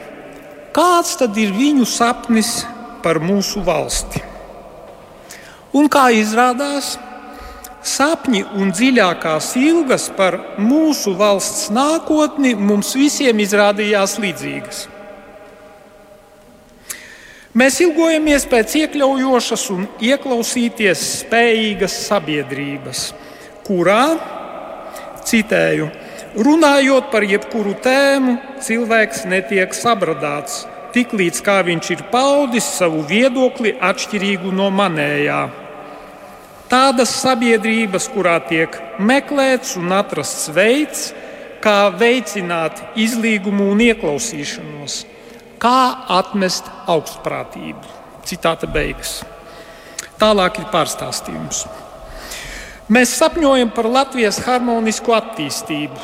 kāds 0.77 1.17
tad 1.19 1.35
ir 1.43 1.51
viņu 1.57 1.87
sapnis 1.91 2.61
par 3.03 3.19
mūsu 3.19 3.65
valsti. 3.67 4.23
Un 5.75 5.91
kā 5.91 6.05
izrādās, 6.15 6.93
sapņi 7.83 8.45
un 8.55 8.71
dziļākās 8.71 9.51
ilgas 9.59 10.07
par 10.15 10.39
mūsu 10.63 11.17
valsts 11.19 11.73
nākotni 11.75 12.55
mums 12.55 12.95
visiem 12.95 13.43
izrādījās 13.43 14.15
līdzīgas. 14.23 14.87
Mēs 17.57 17.79
ilgojamies 17.81 18.45
pēc 18.45 18.75
iekļaujošas 18.83 19.63
un 19.73 19.87
ieklausīties 20.05 21.05
spējīgas 21.23 21.95
sabiedrības, 22.05 23.05
kurā, 23.65 24.03
citēju, 25.25 25.89
runājot 26.37 27.09
par 27.09 27.25
jebkuru 27.25 27.73
tēmu, 27.81 28.37
cilvēks 28.61 29.25
netiek 29.33 29.73
sabradāts, 29.73 30.67
tiklīdz 30.93 31.41
kā 31.47 31.63
viņš 31.65 31.91
ir 31.97 32.05
paudis 32.13 32.69
savu 32.77 33.01
viedokli 33.09 33.73
atšķirīgu 33.81 34.53
no 34.53 34.69
manējā. 34.69 35.41
Tādas 36.69 37.15
sabiedrības, 37.23 38.11
kurā 38.13 38.37
tiek 38.45 38.77
meklēts 39.01 39.79
un 39.81 39.95
atrasts 39.97 40.51
veids, 40.53 41.15
kā 41.65 41.89
veicināt 41.97 42.83
izlīgumu 43.01 43.71
un 43.73 43.81
ieklausīšanos, 43.89 45.07
kā 45.61 46.07
atmest 46.19 46.69
augstprātību. 46.89 47.97
Citāta 48.29 48.69
beigas. 48.71 49.21
Tālāk 50.19 50.61
ir 50.63 50.69
pārstāstījums. 50.73 51.65
Mēs 52.89 53.13
sapņojam 53.21 53.71
par 53.77 53.89
Latvijas 53.93 54.41
harmonisku 54.47 55.15
attīstību. 55.17 55.99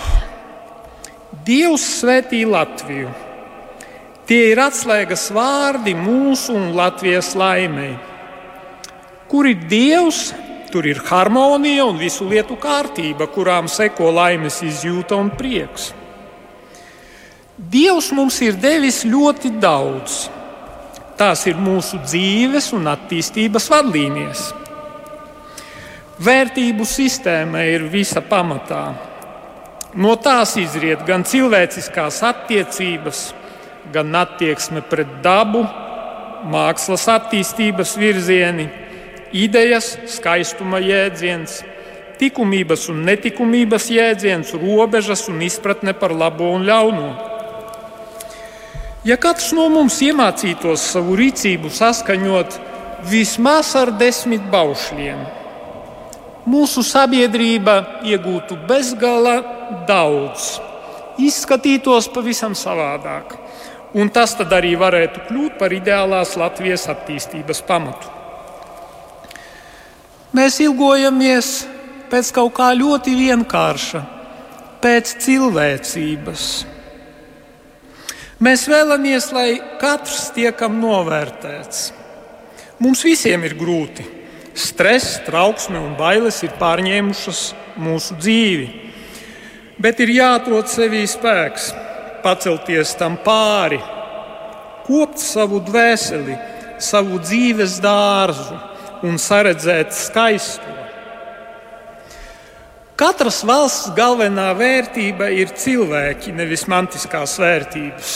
Dievs 1.44 1.84
svētī 2.00 2.44
Latviju. 2.48 3.10
Tie 4.28 4.40
ir 4.52 4.60
atslēgas 4.60 5.28
vārdi 5.34 5.92
mūsu 5.96 6.54
un 6.56 6.70
Latvijas 6.76 7.34
laimei. 7.36 7.92
Kur 9.28 9.48
ir 9.48 9.66
Dievs, 9.68 10.30
Tur 10.74 10.88
ir 10.90 10.98
harmonija 11.06 11.84
un 11.86 12.00
visu 12.02 12.24
lietu 12.26 12.56
kārtība, 12.58 13.28
kurām 13.30 13.68
seko 13.70 14.08
laimes 14.10 14.56
izjūta 14.66 15.14
un 15.14 15.28
prieks. 15.30 15.92
Dievs 17.54 18.08
mums 18.10 18.40
ir 18.42 18.56
devis 18.58 19.04
ļoti 19.06 19.52
daudz. 19.62 20.24
Tās 21.14 21.44
ir 21.46 21.54
mūsu 21.54 22.00
dzīves 22.02 22.72
un 22.74 22.88
attīstības 22.90 23.68
vadlīnijas. 23.70 24.48
Vērtību 26.18 26.82
sistēma 26.82 27.62
ir 27.70 27.84
visa 27.92 28.18
pamatā. 28.26 28.82
No 29.94 30.16
tās 30.18 30.56
izriet 30.58 31.04
gan 31.06 31.22
cilvēciskās 31.22 32.18
attiecības, 32.26 33.20
gan 33.94 34.10
attieksme 34.18 34.82
pret 34.90 35.20
dabu, 35.22 35.62
mākslas 36.50 37.06
attīstības 37.12 37.94
virzieni, 38.02 38.66
idejas, 39.30 39.92
skaistuma 40.10 40.82
jēdziens, 40.82 41.60
likumības 42.18 42.88
un 42.88 43.04
netikumības 43.06 43.86
jēdziens, 43.92 44.54
robežas 44.58 45.28
un 45.28 45.42
izpratne 45.44 45.94
par 45.94 46.14
labo 46.16 46.50
un 46.56 46.66
ļauno. 46.66 47.34
Ja 49.04 49.18
katrs 49.20 49.50
no 49.52 49.66
mums 49.68 49.98
iemācītos 50.04 50.84
savu 50.94 51.18
rīcību 51.20 51.68
saskaņot 51.72 52.58
vismaz 53.10 53.74
ar 53.76 53.92
desmit 54.00 54.44
baušļiem, 54.52 55.20
mūsu 56.48 56.84
sabiedrība 56.86 57.76
iegūtu 58.08 58.56
bezgala 58.68 59.36
daudz, 59.88 60.54
izskatītos 61.20 62.08
pavisam 62.14 62.56
savādāk 62.56 63.36
un 63.94 64.10
tas 64.10 64.34
arī 64.42 64.74
varētu 64.78 65.28
kļūt 65.28 65.58
par 65.58 65.72
ideālās 65.72 66.34
Latvijas 66.36 66.88
attīstības 66.90 67.62
pamatu. 67.66 68.10
Mēs 70.34 70.58
ilgojamies 70.64 71.50
pēc 72.10 72.30
kaut 72.34 72.56
kā 72.56 72.72
ļoti 72.74 73.14
vienkārša, 73.14 74.02
pēc 74.82 75.14
cilvēcības. 75.22 76.48
Mēs 78.42 78.64
vēlamies, 78.66 79.29
lai 79.31 79.61
katrs 79.79 80.33
tiekam 80.35 80.81
novērtēts. 80.83 81.92
Mums 82.83 83.05
visiem 83.07 83.44
ir 83.47 83.55
grūti. 83.55 84.03
Stress, 84.55 85.20
trauksme 85.27 85.79
un 85.79 85.94
bailes 85.99 86.40
ir 86.42 86.55
pārņēmušas 86.59 87.42
mūsu 87.79 88.18
dzīvi. 88.18 88.66
Bet 89.79 90.03
ir 90.03 90.11
jāatrod 90.14 90.66
sevī 90.70 91.05
spēks, 91.11 91.73
pacelties 92.27 92.94
tam 92.99 93.16
pāri, 93.23 93.81
kopt 94.87 95.23
savu 95.23 95.61
dvēseli, 95.66 96.37
savu 96.83 97.18
dzīves 97.23 97.81
dārzu 97.83 98.59
un 99.07 99.18
saredzēt 99.18 99.94
skaisto. 99.94 100.84
Katras 102.94 103.40
valsts 103.42 103.88
galvenā 103.96 104.52
vērtība 104.54 105.26
ir 105.35 105.50
cilvēki, 105.59 106.30
nevis 106.30 106.62
mantiskās 106.70 107.33
vērtības. 107.42 108.12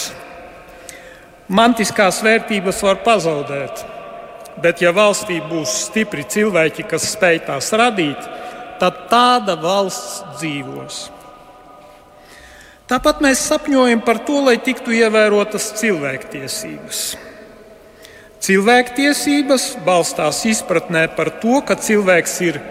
Mantiskās 1.51 2.21
vērtības 2.23 2.79
var 2.87 3.01
pazaudēt, 3.03 3.83
bet 4.62 4.85
ja 4.85 4.93
valstī 4.95 5.41
būs 5.43 5.75
stipri 5.88 6.23
cilvēki, 6.23 6.87
kas 6.87 7.09
spēj 7.11 7.41
tās 7.49 7.73
radīt, 7.75 8.31
tad 8.79 9.03
tāda 9.11 9.59
valsts 9.59 10.23
dzīvos. 10.38 11.01
Tāpat 12.88 13.19
mēs 13.27 13.43
sapņojam 13.51 14.07
par 14.07 14.23
to, 14.31 14.38
lai 14.47 14.61
tiktu 14.62 14.95
ievērotas 14.95 15.73
cilvēktiesības. 15.83 17.05
Cilvēktiesības 18.47 19.73
balstās 19.83 20.45
izpratnē 20.47 21.09
par 21.19 21.35
to, 21.43 21.59
ka 21.67 21.75
cilvēks 21.75 22.41
ir 22.47 22.62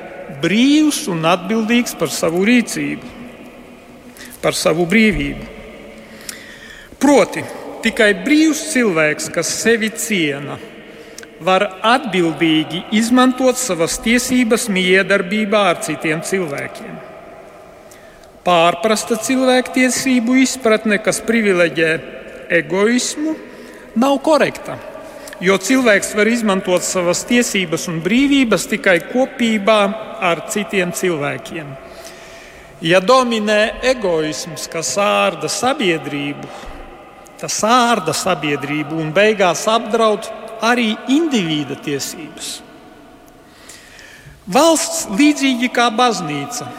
brīvs 0.42 1.06
un 1.12 1.26
atbildīgs 1.28 1.96
par 2.00 2.12
savu 2.14 2.44
rīcību, 2.48 3.14
par 4.42 4.58
savu 4.58 4.86
brīvību. 4.90 5.54
Proti, 6.98 7.44
tikai 7.86 8.12
brīvs 8.26 8.64
cilvēks, 8.74 9.30
kas 9.34 9.52
sevi 9.62 9.92
ciena, 9.94 10.58
var 11.40 11.68
atbildīgi 11.86 12.88
izmantot 12.98 13.60
savas 13.62 14.00
tiesības 14.02 14.66
miedarbībā 14.74 15.62
ar 15.72 15.82
citiem 15.86 16.24
cilvēkiem. 16.26 16.96
Pārprasta 18.48 19.20
cilvēktiesību 19.22 20.38
izpratne, 20.42 20.98
kas 21.04 21.20
privileģē 21.28 21.92
egoismu, 22.58 23.36
nav 24.00 24.18
korekta 24.26 24.78
jo 25.44 25.58
cilvēks 25.62 26.14
var 26.18 26.30
izmantot 26.32 26.86
savas 26.86 27.24
tiesības 27.30 27.88
un 27.92 28.00
brīvības 28.06 28.68
tikai 28.72 28.98
kopībā 29.12 29.82
ar 30.24 30.48
citiem 30.52 30.94
cilvēkiem. 30.96 31.70
Ja 32.82 33.02
dominē 33.02 33.80
egoisms, 33.90 34.68
kas 34.70 34.94
ārda 35.02 35.50
sabiedrību, 35.50 36.50
tas 37.42 37.58
ārda 37.66 38.14
sabiedrību 38.14 38.98
un 39.02 39.12
beigās 39.14 39.66
apdraud 39.70 40.30
arī 40.66 40.92
indivīda 41.10 41.78
tiesības. 41.86 42.52
Valsts, 44.48 45.08
līdzīgi 45.12 45.70
kā 45.76 45.90
baznīca, 45.92 46.70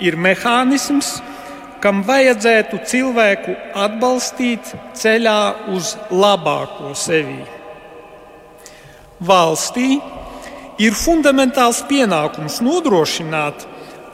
ir 0.00 0.16
mehānisms, 0.16 1.18
kam 1.82 2.02
vajadzētu 2.06 2.80
cilvēku 2.88 3.54
atbalstīt 3.76 4.74
ceļā 4.96 5.40
uz 5.76 5.96
labāko 6.10 6.94
sevi. 6.96 7.59
Valstī 9.20 9.98
ir 10.80 10.96
fundamentāls 10.96 11.82
pienākums 11.88 12.60
nodrošināt, 12.64 13.66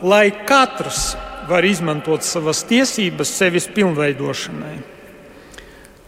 lai 0.02 0.30
katrs 0.48 1.14
var 1.46 1.64
izmantot 1.64 2.26
savas 2.26 2.64
tiesības 2.66 3.30
sevis 3.38 3.68
pilnveidošanai. 3.70 4.76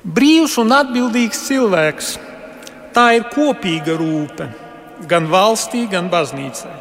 Brīvs 0.02 0.58
un 0.58 0.74
atbildīgs 0.74 1.46
cilvēks- 1.46 2.18
tā 2.96 3.06
ir 3.16 3.30
kopīga 3.30 3.94
rūpe 3.98 4.48
gan 5.06 5.28
valstī, 5.30 5.86
gan 5.90 6.10
baznīcai. 6.10 6.76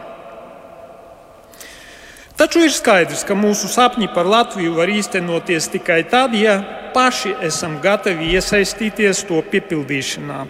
Taču 2.38 2.62
ir 2.66 2.70
skaidrs, 2.70 3.24
ka 3.26 3.34
mūsu 3.34 3.66
sapņi 3.66 4.14
par 4.14 4.26
Latviju 4.26 4.76
var 4.78 4.88
īstenoties 4.88 5.70
tikai 5.74 6.04
tad, 6.10 6.34
ja 6.34 6.64
paši 6.94 7.36
esam 7.42 7.80
gatavi 7.82 8.34
iesaistīties 8.38 9.26
to 9.28 9.42
piepildīšanā. 9.42 10.46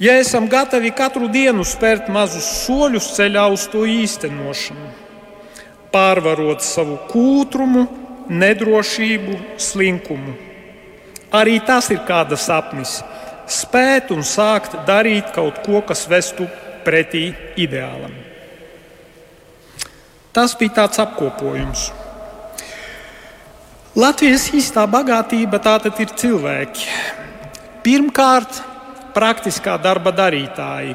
Ja 0.00 0.14
esam 0.16 0.46
gatavi 0.48 0.94
katru 0.96 1.26
dienu 1.28 1.60
spērt 1.68 2.06
mazus 2.08 2.46
soļus 2.62 3.10
ceļā 3.18 3.42
uz 3.52 3.66
to 3.68 3.82
īstenošanu, 3.84 4.86
pārvarot 5.92 6.64
savu 6.64 6.96
kūtrumu, 7.10 7.82
nedrošību, 8.32 9.36
slinkumu. 9.60 10.32
Arī 11.36 11.58
tas 11.66 11.90
ir 11.92 12.00
kāda 12.08 12.38
sapnis- 12.40 13.02
spēt 13.60 14.10
un 14.10 14.24
sākt 14.24 14.78
darīt 14.86 15.34
kaut 15.34 15.60
ko, 15.66 15.82
kas 15.82 16.06
vestu 16.08 16.48
pretī 16.82 17.34
ideālam. 17.56 18.14
Tas 20.32 20.54
bija 20.54 20.74
tāds 20.80 20.98
apkopojums. 20.98 21.90
Latvijas 23.96 24.48
īstā 24.50 24.86
bagātība 24.88 25.60
tātad 25.60 26.00
ir 26.00 26.06
cilvēki. 26.06 26.86
Pirmkārt, 27.82 28.69
praktiskā 29.14 29.76
darba 29.82 30.12
darītāji. 30.14 30.94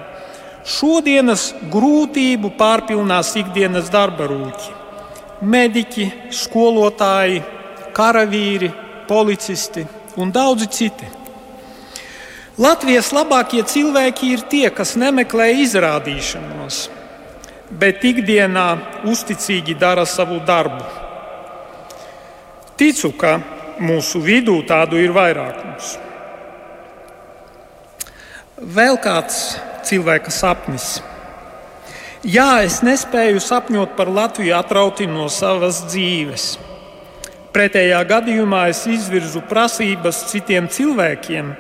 Šodienas 0.66 1.52
grūtību 1.72 2.56
pārpilnās 2.58 3.36
ikdienas 3.38 3.92
darba 3.94 4.26
rūķi. 4.32 4.74
Mediķi, 5.46 6.08
skolotāji, 6.34 7.44
karavīri, 7.94 8.72
policisti 9.08 9.86
un 10.18 10.32
daudzi 10.34 10.68
citi. 10.72 11.08
Latvijas 12.58 13.12
labākie 13.12 13.62
cilvēki 13.68 14.30
ir 14.32 14.46
tie, 14.48 14.70
kas 14.72 14.94
nemeklē 14.96 15.50
izrādīšanos, 15.66 16.78
bet 17.70 18.06
ikdienā 18.08 18.68
uzticīgi 19.12 19.76
dara 19.76 20.06
savu 20.08 20.40
darbu. 20.48 20.86
Ticu, 22.80 23.12
ka 23.20 23.38
mūsu 23.84 24.24
vidū 24.24 24.62
tādu 24.68 25.00
ir 25.04 25.12
vairākums. 25.16 25.98
Vēl 28.56 28.96
kāds 29.04 29.58
cilvēka 29.84 30.32
sapnis. 30.32 31.02
Jā, 32.24 32.62
es 32.64 32.78
nespēju 32.88 33.42
sapņot 33.44 33.98
par 33.98 34.08
Latviju 34.08 34.54
atrauti 34.56 35.10
no 35.12 35.26
savas 35.28 35.82
dzīves. 35.90 36.46
Pretējā 37.52 38.00
gadījumā 38.08 38.62
es 38.72 38.86
izvirzu 38.88 39.44
prasības 39.50 40.22
citiem 40.32 40.72
cilvēkiem, 40.72 41.52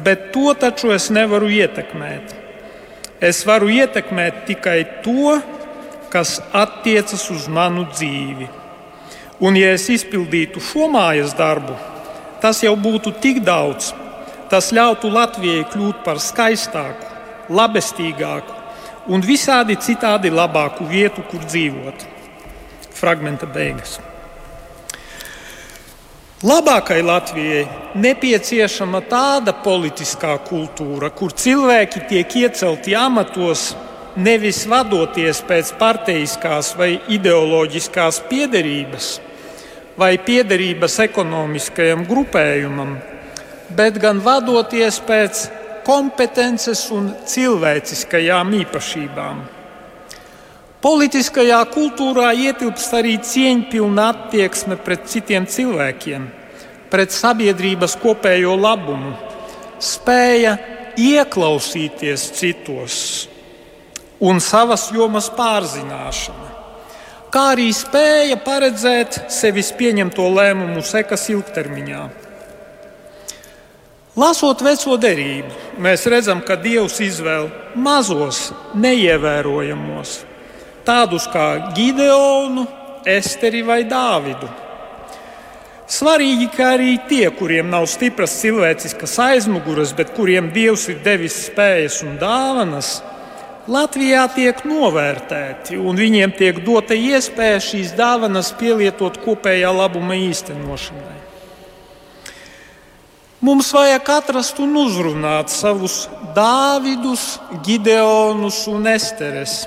bet 0.00 0.30
to 0.32 0.56
taču 0.56 0.94
es 0.96 1.10
nevaru 1.12 1.52
ietekmēt. 1.52 2.32
Es 3.20 3.44
varu 3.44 3.68
ietekmēt 3.68 4.46
tikai 4.48 4.80
to, 5.04 5.36
kas 6.08 6.38
attiecas 6.48 7.28
uz 7.28 7.44
manu 7.44 7.84
dzīvi. 7.92 8.48
Un, 9.44 9.52
ja 9.52 9.76
es 9.76 9.84
izpildītu 9.92 10.64
šo 10.64 10.88
mājas 10.96 11.36
darbu, 11.36 11.76
tas 12.40 12.64
jau 12.64 12.72
būtu 12.72 13.18
tik 13.20 13.44
daudz, 13.44 13.92
Tas 14.48 14.70
ļautu 14.72 15.10
Latvijai 15.12 15.66
kļūt 15.68 16.04
par 16.06 16.20
skaistāku, 16.24 17.08
labestīgāku 17.52 18.54
un 19.12 19.24
visādi 19.24 19.76
citādi 19.80 20.30
labāku 20.32 20.86
vietu, 20.88 21.24
kur 21.30 21.44
dzīvot. 21.44 22.06
Fragmenta 22.98 23.46
beigas. 23.46 23.98
Labākai 26.38 27.00
Latvijai 27.02 27.64
nepieciešama 27.98 29.00
tāda 29.10 29.56
politiskā 29.58 30.36
kultūra, 30.46 31.10
kur 31.10 31.32
cilvēki 31.34 32.04
tiek 32.08 32.36
iecelti 32.44 32.94
amatos 32.94 33.72
nevis 34.16 34.60
vadoties 34.70 35.40
pēc 35.46 35.72
parteiskās 35.80 36.76
vai 36.78 36.92
ideoloģiskās 37.10 38.20
piederības 38.30 39.16
vai 39.98 40.12
piederības 40.22 41.00
ekonomiskajam 41.08 42.04
grupējumam, 42.06 42.94
bet 43.76 43.98
gan 44.00 44.20
vadoties 44.24 45.00
pēc 45.04 45.44
kompetences 45.86 46.82
un 46.92 47.12
cilvēciskajām 47.28 48.52
īpašībām. 48.62 49.46
Politiskajā 50.84 51.58
kultūrā 51.74 52.28
ietilpst 52.38 52.92
arī 52.94 53.16
cieņpilna 53.24 54.04
attieksme 54.12 54.76
pret 54.78 55.08
citiem 55.10 55.48
cilvēkiem, 55.50 56.28
pret 56.92 57.10
sabiedrības 57.10 57.96
kopējo 57.98 58.54
labumu, 58.54 59.16
spēja 59.82 60.54
ieklausīties 60.98 62.28
citos 62.38 63.00
un 64.22 64.38
savas 64.42 64.88
jomas 64.94 65.32
pārzināšana, 65.34 66.48
kā 67.34 67.44
arī 67.56 67.68
spēja 67.74 68.38
paredzēt 68.42 69.24
sevis 69.34 69.72
pieņemto 69.78 70.30
lēmumu 70.38 70.82
sekas 70.86 71.26
ilgtermiņā. 71.34 72.06
Lasot 74.18 74.64
veco 74.66 74.96
derību, 74.98 75.52
mēs 75.78 76.06
redzam, 76.10 76.40
ka 76.42 76.56
Dievs 76.58 76.96
izvēl 77.04 77.44
mazos, 77.78 78.48
neievērojamos, 78.74 80.14
tādus 80.86 81.28
kā 81.30 81.74
Gideonu, 81.76 82.64
Esteri 83.06 83.60
vai 83.62 83.84
Dāvidu. 83.86 84.48
Svarīgi, 85.88 86.48
ka 86.52 86.72
arī 86.74 86.96
tie, 87.08 87.28
kuriem 87.32 87.70
nav 87.70 87.86
stipras 87.88 88.34
cilvēciskas 88.40 89.14
aizmugures, 89.22 89.94
bet 89.96 90.10
kuriem 90.16 90.50
Dievs 90.56 90.88
ir 90.90 90.98
devis 91.04 91.38
spējas 91.46 92.00
un 92.02 92.18
dāvanas, 92.20 92.98
Latvijā 93.68 94.22
tiek 94.32 94.64
novērtēti 94.64 95.76
un 95.76 95.98
viņiem 96.00 96.32
tiek 96.38 96.58
dota 96.64 96.96
iespēja 96.96 97.60
šīs 97.60 97.94
dāvanas 97.98 98.50
pielietot 98.56 99.20
kopējā 99.22 99.70
labuma 99.76 100.16
īstenošanai. 100.16 101.17
Mums 103.40 103.70
vajag 103.70 104.08
atrast 104.16 104.58
un 104.58 104.74
uzrunāt 104.80 105.52
savus 105.54 106.08
Dāvidus, 106.34 107.38
Gideonus 107.62 108.64
un 108.70 108.88
Esteres. 108.90 109.60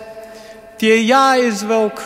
Tie 0.81 0.97
jāizvelk 1.05 2.01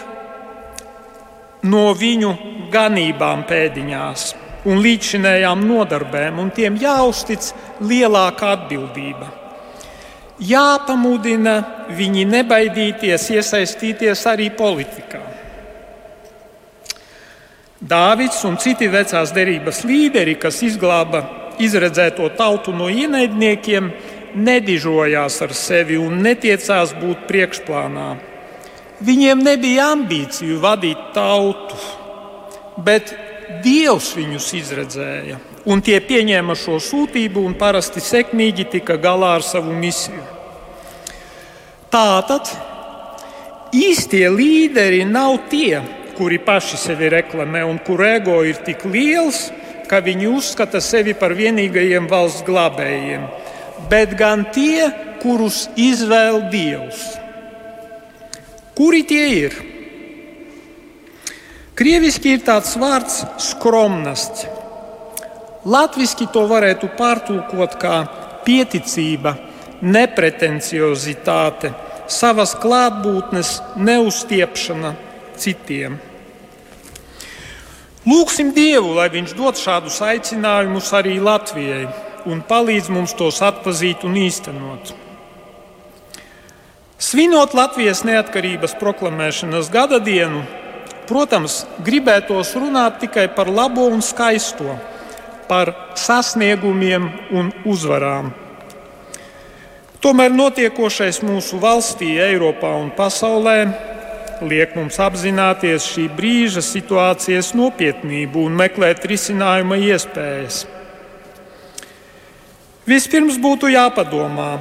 no 1.65 1.88
viņu 1.97 2.36
ganībām 2.73 3.47
pēdiņās 3.49 4.28
un 4.65 4.82
līdzinējām 4.82 5.65
nodarbēm, 5.65 6.38
un 6.41 6.54
tiem 6.54 6.78
jāuztic 6.82 7.49
lielāka 7.82 8.54
atbildība 8.58 9.32
jāpamudina 10.39 11.56
viņi 11.95 12.25
nebaidīties 12.28 13.30
iesaistīties 13.38 14.25
arī 14.28 14.49
politikā. 14.56 15.21
Dāvids 17.86 18.41
un 18.47 18.58
citi 18.58 18.88
vecās 18.89 19.32
derības 19.36 19.84
līderi, 19.86 20.36
kas 20.41 20.62
izglāba 20.65 21.21
izredzēto 21.63 22.30
tautu 22.38 22.74
no 22.76 22.89
ienaidniekiem, 22.89 23.91
nedižojās 24.36 25.41
ar 25.46 25.54
sevi 25.56 25.98
un 26.00 26.20
netiecās 26.24 26.94
būt 27.00 27.28
priekšplānā. 27.30 28.10
Viņiem 29.06 29.44
nebija 29.44 29.91
ambīciju 29.96 30.60
vadīt 30.63 31.12
tautu, 31.15 31.80
bet 32.84 33.15
Dievs 33.63 34.15
viņus 34.18 34.48
izredzēja 34.58 35.38
un 35.70 35.82
tie 35.86 36.00
pieņēma 36.02 36.56
šo 36.58 36.80
sūtību 36.82 37.44
un 37.46 37.54
parasti 37.58 38.02
sekmīgi 38.02 38.65
tika 38.78 38.98
galā 39.02 39.36
ar 39.39 39.46
savu 39.46 39.74
misiju. 39.74 40.24
Tātad 41.94 42.50
īstie 43.76 44.26
līderi 44.34 45.04
nav 45.08 45.46
tie, 45.52 45.82
kuri 46.18 46.39
paši 46.41 46.80
sevi 46.80 47.10
reklamē 47.12 47.63
un 47.68 47.80
kur 47.86 48.02
ego 48.08 48.41
ir 48.48 48.60
tik 48.65 48.86
liels, 48.89 49.48
ka 49.50 49.64
viņi 49.89 50.28
uzskata 50.32 50.82
sevi 50.82 51.13
par 51.13 51.34
vienīgajiem 51.38 52.08
valsts 52.10 52.45
glābējiem, 52.48 53.28
bet 53.89 54.15
gan 54.17 54.45
tie, 54.54 54.89
kurus 55.21 55.65
izvēl 55.76 56.50
Dievs. 56.52 57.04
Kuri 58.76 59.04
tie 59.08 59.26
ir? 59.45 59.56
Krieviski 61.76 62.36
ir 62.36 62.43
tāds 62.48 62.76
vārds 62.80 63.21
skromnasts. 63.52 64.45
Latvijasiski 65.65 66.28
to 66.32 66.45
varētu 66.48 66.91
pārtulkot 66.95 67.78
kā 67.82 67.95
pieticība, 68.45 69.34
nepretenciozitāte, 69.82 71.74
savas 72.07 72.53
klātbūtnes 72.62 73.57
neuzstiepšana 73.82 74.93
citiem. 75.41 75.97
Lūksim 78.06 78.51
Dievu, 78.53 78.93
lai 78.99 79.10
Viņš 79.10 79.34
dod 79.34 79.58
šādus 79.58 79.97
aicinājumus 80.06 80.91
arī 80.93 81.18
Latvijai 81.18 81.88
un 82.30 82.43
palīdz 82.45 82.91
mums 82.93 83.14
tos 83.18 83.41
atpazīt 83.45 84.06
un 84.06 84.18
īstenot. 84.22 84.93
Svinot 87.01 87.53
Latvijas 87.58 88.03
neatkarības 88.08 88.78
proklamēšanas 88.80 89.72
gada 89.74 89.99
dienu, 89.99 90.43
protams, 91.10 91.64
gribētos 91.86 92.53
runāt 92.58 93.01
tikai 93.01 93.28
par 93.36 93.49
labo 93.51 93.89
un 93.89 94.06
skaisto 94.06 94.78
par 95.49 95.74
sasniegumiem 95.97 97.10
un 97.34 97.51
uzvarām. 97.66 98.32
Tomēr 100.01 100.34
notiekošais 100.34 101.24
mūsu 101.26 101.58
valstī, 101.62 102.16
Eiropā 102.22 102.76
un 102.78 102.91
pasaulē 102.93 103.60
liek 104.43 104.75
mums 104.75 104.97
apzināties 104.99 105.86
šī 105.93 106.09
brīža 106.17 106.63
situācijas 106.65 107.53
nopietnību 107.55 108.45
un 108.47 108.57
meklēt 108.59 109.05
risinājuma 109.07 109.77
iespējas. 109.91 110.65
Vispirms 112.86 113.39
būtu 113.41 113.71
jāpadomā, 113.73 114.51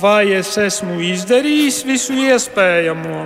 vai 0.00 0.34
es 0.36 0.50
esmu 0.60 0.98
izdarījis 1.00 1.80
visu 1.88 2.16
iespējamo, 2.26 3.20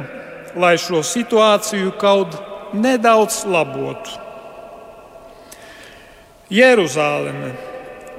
lai 0.60 0.76
šo 0.78 1.02
situāciju 1.02 1.96
kaut 1.98 2.36
nedaudz 2.76 3.42
labotu. 3.48 4.14
Jeruzaleme, 6.52 7.52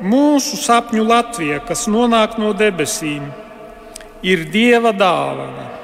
mūsu 0.01 0.59
sapņu 0.59 1.05
Latvija, 1.07 1.61
kas 1.65 1.87
nonāk 1.89 2.37
no 2.41 2.51
debesīm, 2.53 3.23
ir 4.21 4.45
Dieva 4.51 4.91
dāvana. 4.93 5.78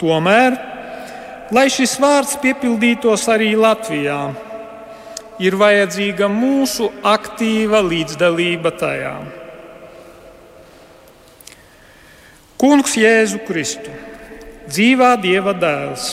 Tomēr, 0.00 0.54
lai 1.52 1.66
šis 1.68 1.98
vārds 2.00 2.38
piepildītos 2.40 3.26
arī 3.28 3.52
Latvijā, 3.58 4.20
ir 5.40 5.56
vajadzīga 5.60 6.28
mūsu 6.32 6.88
aktīva 7.04 7.82
līdzdalība 7.84 8.72
tajā. 8.80 9.14
Kungs 12.60 12.96
Jēzu 13.00 13.40
Kristu, 13.46 13.92
dzīvā 14.68 15.14
Dieva 15.20 15.54
dēls, 15.56 16.10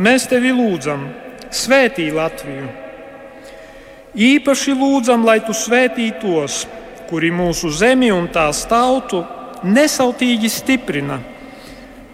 mēs 0.00 0.24
tevi 0.28 0.52
lūdzam, 0.56 1.10
svētī 1.52 2.08
Latviju! 2.12 2.70
Īpaši 4.14 4.72
lūdzam, 4.78 5.24
lai 5.26 5.40
tu 5.42 5.52
svētī 5.56 6.12
tos, 6.20 6.64
kuri 7.08 7.32
mūsu 7.34 7.72
zemi 7.74 8.12
un 8.14 8.28
tās 8.32 8.62
tautu 8.70 9.24
nesautīgi 9.66 10.48
stiprina, 10.52 11.18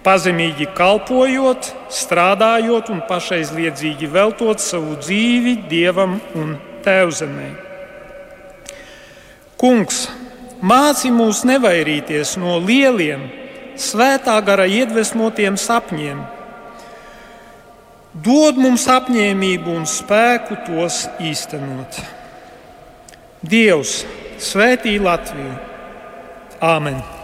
pazemīgi 0.04 0.70
kalpojot, 0.76 1.72
strādājot 1.92 2.90
un 2.94 3.02
pašaizliedzīgi 3.08 4.08
veltot 4.10 4.62
savu 4.62 4.96
dzīvi 5.02 5.56
dievam 5.70 6.18
un 6.38 6.56
tēvzemē. 6.84 7.50
Kungs, 9.60 10.06
māci 10.64 11.12
mūs 11.12 11.44
nevairīties 11.48 12.38
no 12.40 12.56
lieliem, 12.64 13.28
svētā 13.80 14.38
gara 14.44 14.68
iedvesmotiem 14.68 15.60
sapņiem 15.60 16.20
dod 18.14 18.58
mums 18.58 18.88
apņēmību 18.90 19.76
un 19.80 19.86
spēku 19.86 20.58
tos 20.66 21.04
īstenot. 21.22 22.00
Dievs 23.40 24.02
svētī 24.42 24.98
Latviju! 25.00 25.56
Āmen! 26.60 27.19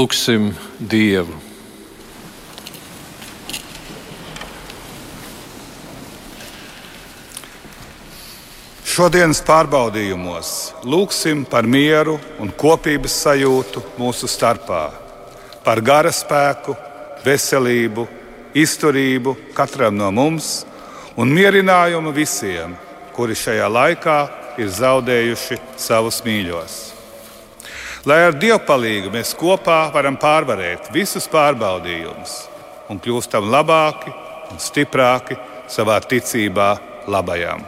Lūksim 0.00 0.46
Dievu! 0.80 1.34
Šodienas 8.86 9.42
pārbaudījumos 9.44 10.52
lūgsim 10.88 11.42
par 11.50 11.68
mieru 11.68 12.14
un 12.40 12.48
kopības 12.62 13.18
sajūtu 13.26 13.82
mūsu 13.98 14.30
starpā, 14.30 14.86
par 15.66 15.82
gara 15.84 16.12
spēku, 16.14 16.76
veselību, 17.26 18.06
izturību 18.56 19.34
katram 19.58 19.98
no 20.00 20.08
mums 20.14 20.62
un 21.20 21.34
mierinājumu 21.34 22.14
visiem, 22.16 22.72
kuri 23.18 23.36
šajā 23.36 23.68
laikā 23.68 24.16
ir 24.62 24.72
zaudējuši 24.80 25.60
savus 25.90 26.22
mīļos. 26.24 26.89
Lai 28.08 28.22
ar 28.24 28.32
Dievu 28.32 28.62
palīdzību 28.64 29.10
mēs 29.12 29.34
kopā 29.36 29.90
varam 29.92 30.16
pārvarēt 30.16 30.86
visus 30.94 31.26
pārbaudījumus 31.28 32.36
un 32.88 33.00
kļūstam 33.02 33.50
labāki 33.52 34.12
un 34.50 34.62
stiprāki 34.62 35.36
savā 35.68 35.98
ticībā 36.08 36.70
labajam. 37.12 37.60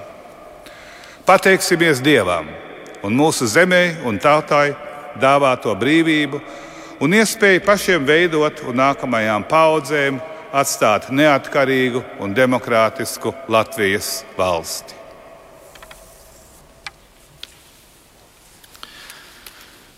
Pateiksimies 1.28 2.00
Dievam 2.00 2.48
un 3.04 3.18
mūsu 3.18 3.44
zemē 3.44 4.00
un 4.08 4.16
tautai 4.22 4.72
dāvāto 5.20 5.76
brīvību 5.76 6.40
un 7.04 7.18
iespēju 7.20 7.66
pašiem 7.68 8.08
veidot 8.08 8.64
un 8.64 8.80
nākamajām 8.80 9.44
paudzēm 9.52 10.22
atstāt 10.48 11.12
neatkarīgu 11.12 12.00
un 12.24 12.32
demokrātisku 12.32 13.34
Latvijas 13.52 14.22
valsti. 14.40 15.01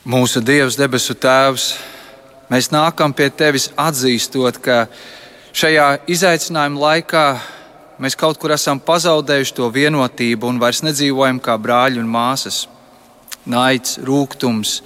Mūsu 0.05 0.43
Dievs, 0.45 0.77
debesu 0.77 1.15
Tēvs, 1.17 1.79
mēs 2.53 2.67
nākam 2.69 3.15
pie 3.17 3.31
Tevis 3.33 3.71
atzīstot, 3.73 4.59
ka 4.61 4.83
šajā 5.57 5.87
izaicinājuma 6.13 6.83
laikā 6.83 7.23
mēs 8.05 8.13
kaut 8.21 8.37
kur 8.37 8.53
esam 8.53 8.77
pazaudējuši 8.85 9.55
to 9.57 9.71
vienotību 9.73 10.51
un 10.51 10.59
vairs 10.61 10.83
nedzīvojam 10.85 11.39
kā 11.41 11.55
brāļi 11.57 12.03
un 12.03 12.11
māsas. 12.13 12.67
Naids, 13.49 13.95
rūkums, 14.05 14.83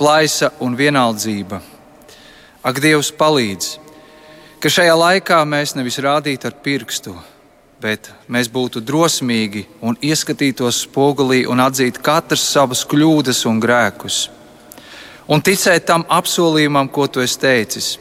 plaisa 0.00 0.48
un 0.64 0.78
vienaldzība. 0.80 1.58
Ak, 2.64 2.80
Dievs, 2.80 3.10
palīdz, 3.12 3.66
ka 4.64 4.72
šajā 4.72 4.94
laikā 4.96 5.42
mēs 5.44 5.74
nevis 5.76 6.00
rādītu 6.00 6.48
ar 6.48 6.56
pirkstu, 6.64 7.12
bet 7.84 8.08
mēs 8.32 8.48
būtu 8.48 8.80
drosmīgi 8.80 9.66
un 9.84 10.00
ieskatītos 10.00 10.86
spogulī 10.86 11.42
un 11.44 11.60
atzītu 11.60 12.00
katrs 12.00 12.46
savas 12.56 12.86
kļūdas 12.88 13.44
un 13.52 13.60
grēkus. 13.60 14.22
Un 15.28 15.40
ticēt 15.40 15.86
tam 15.88 16.04
apsolījumam, 16.12 16.90
ko 16.92 17.06
tu 17.08 17.22
esi 17.24 17.38
teicis. 17.40 17.94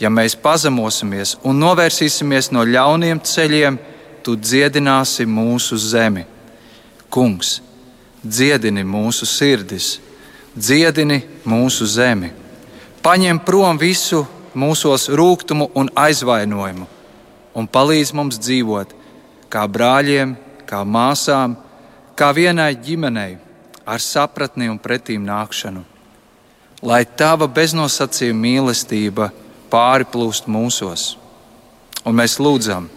Ja 0.00 0.10
mēs 0.10 0.34
pazemosimies 0.40 1.36
un 1.44 1.60
novērsīsimies 1.60 2.50
no 2.54 2.64
ļauniem 2.66 3.20
ceļiem, 3.22 3.76
tu 4.24 4.34
dziedināsi 4.40 5.26
mūsu 5.28 5.76
zemi. 5.78 6.24
Kungs, 7.12 7.60
dziedini 8.24 8.82
mūsu 8.82 9.28
sirdis, 9.28 9.98
dziedini 10.56 11.20
mūsu 11.44 11.86
zemi. 11.86 12.32
Paņem 13.04 13.38
prom 13.44 13.78
visu 13.78 14.24
mūsos 14.56 15.10
rūkumu 15.12 15.68
un 15.76 15.92
aizvainojumu, 15.94 16.86
un 17.54 17.68
palīdz 17.68 18.14
mums 18.16 18.40
dzīvot 18.40 18.94
kā 19.52 19.66
brāļiem, 19.70 20.34
kā 20.66 20.82
māsām, 20.82 21.58
kā 22.16 22.32
vienai 22.34 22.72
ģimenei, 22.74 23.36
ar 23.86 24.00
sapratni 24.00 24.70
un 24.72 24.80
pretīm 24.80 25.22
nākšanu. 25.28 25.93
Lai 26.84 27.00
tava 27.16 27.46
beznosacījuma 27.48 28.42
mīlestība 28.44 29.30
pārplūst 29.72 30.50
mūsos, 30.52 31.14
un 32.04 32.18
mēs 32.18 32.36
lūdzam, 32.36 32.90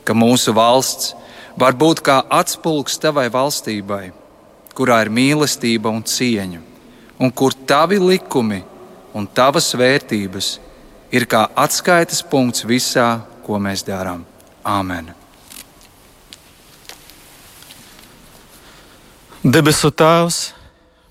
ka 0.00 0.16
mūsu 0.16 0.54
valsts 0.56 1.12
var 1.60 1.76
būt 1.76 2.00
kā 2.00 2.22
atspulgs 2.32 2.96
tavai 3.02 3.26
valstībai, 3.32 4.06
kurā 4.72 5.02
ir 5.04 5.12
mīlestība 5.12 5.92
un 5.92 6.00
cieņa, 6.08 6.62
un 7.20 7.30
kur 7.30 7.52
tavi 7.68 8.00
likumi 8.00 8.62
un 9.12 9.28
tavas 9.28 9.68
vērtības 9.76 10.54
ir 11.12 11.28
kā 11.28 11.44
atskaites 11.52 12.24
punkts 12.24 12.64
visā, 12.64 13.20
ko 13.44 13.60
mēs 13.60 13.84
darām. 13.84 14.24
Āmen! 14.64 15.12
Debesu 19.42 19.90
Tēvs, 19.90 20.52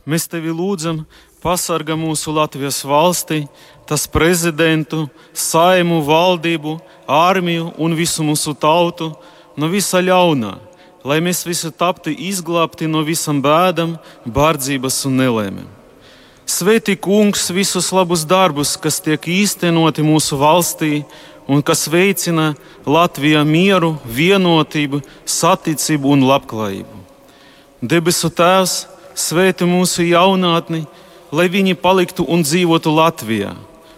mēs 0.07 0.25
tevi 0.31 0.53
lūdzam, 0.55 1.03
pasargā 1.41 1.97
mūsu 1.97 2.33
Latvijas 2.35 2.83
valsti, 2.85 3.45
tas 3.89 4.05
prezidentu, 4.07 5.07
saimu, 5.33 6.01
valdību, 6.05 6.77
armiju 7.09 7.71
un 7.81 7.95
visu 7.97 8.23
mūsu 8.23 8.53
tautu 8.53 9.11
no 9.57 9.69
visa 9.71 9.99
ļaunā, 9.99 10.53
lai 11.03 11.19
mēs 11.23 11.43
visi 11.47 11.71
taptu 11.73 12.13
izglābti 12.13 12.87
no 12.87 13.01
visam 13.03 13.41
bēdam, 13.41 13.97
bārdzības 14.25 15.01
un 15.09 15.17
nelēmēm. 15.23 15.69
Svētī 16.51 16.97
kungs 16.99 17.45
visus 17.53 17.91
labus 17.93 18.25
darbus, 18.27 18.75
kas 18.75 18.99
tiek 19.03 19.27
īstenoti 19.29 20.03
mūsu 20.03 20.39
valstī 20.41 21.03
un 21.47 21.61
kas 21.63 21.85
veicina 21.89 22.51
Latvijā 22.85 23.43
mieru, 23.47 23.95
vienotību, 24.05 25.01
saticību 25.25 26.11
un 26.15 26.25
labklājību. 26.27 26.97
Debesu 27.81 28.29
Tēvs, 28.33 28.75
svētī 29.17 29.67
mūsu 29.69 30.05
jaunatni, 30.09 30.83
lai 31.31 31.47
viņi 31.51 31.77
paliktu 31.79 32.25
un 32.27 32.43
dzīvotu 32.43 32.91
Latvijā 32.93 33.55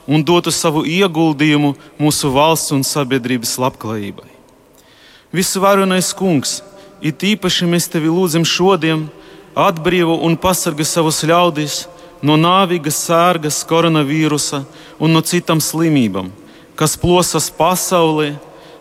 un 0.08 0.24
dotu 0.24 0.52
savu 0.52 0.84
ieguldījumu 0.86 1.74
mūsu 2.00 2.32
valsts 2.34 2.74
un 2.76 2.84
sabiedrības 2.84 3.56
labklājībai. 3.62 4.30
Visvarenais 5.34 6.12
kungs, 6.14 6.62
it 7.02 7.24
īpaši 7.24 7.68
mēs 7.70 7.88
tevi 7.90 8.12
lūdzam 8.12 8.46
šodien, 8.46 9.08
atbrīvo 9.56 10.20
un 10.26 10.36
pasargā 10.38 10.86
savus 10.86 11.24
ļaudis 11.26 11.84
no 12.24 12.38
nāvīgas 12.40 13.00
sērgas, 13.08 13.64
koronavīrusa 13.68 14.64
un 15.00 15.14
no 15.16 15.22
citām 15.26 15.62
slimībām, 15.62 16.32
kas 16.76 16.98
plosas 17.00 17.50
pasaulē, 17.54 18.34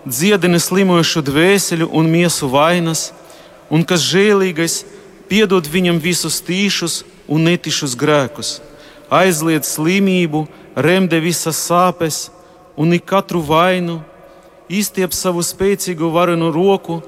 dziedina 0.07 0.59
slimojušu 0.59 1.23
dvēseli 1.23 1.87
un 1.87 2.11
miesu 2.11 2.51
vainas, 2.51 3.11
un 3.71 3.85
kas 3.87 4.05
žēlīgais 4.05 4.83
piedod 5.33 5.65
viņam 5.65 5.97
visus 5.97 6.43
tīšus 6.45 6.99
un 7.25 7.47
netišus 7.49 7.95
grēkus, 7.97 8.59
aizliedz 9.09 9.71
slimību, 9.79 10.45
remde 10.77 11.17
visas 11.25 11.57
sāpes 11.57 12.27
un 12.77 12.93
ik 12.93 13.07
katru 13.09 13.41
vainu, 13.41 14.03
izstiep 14.69 15.15
savu 15.17 15.41
spēcīgu 15.41 16.11
varenu 16.13 16.51
roku, 16.53 17.01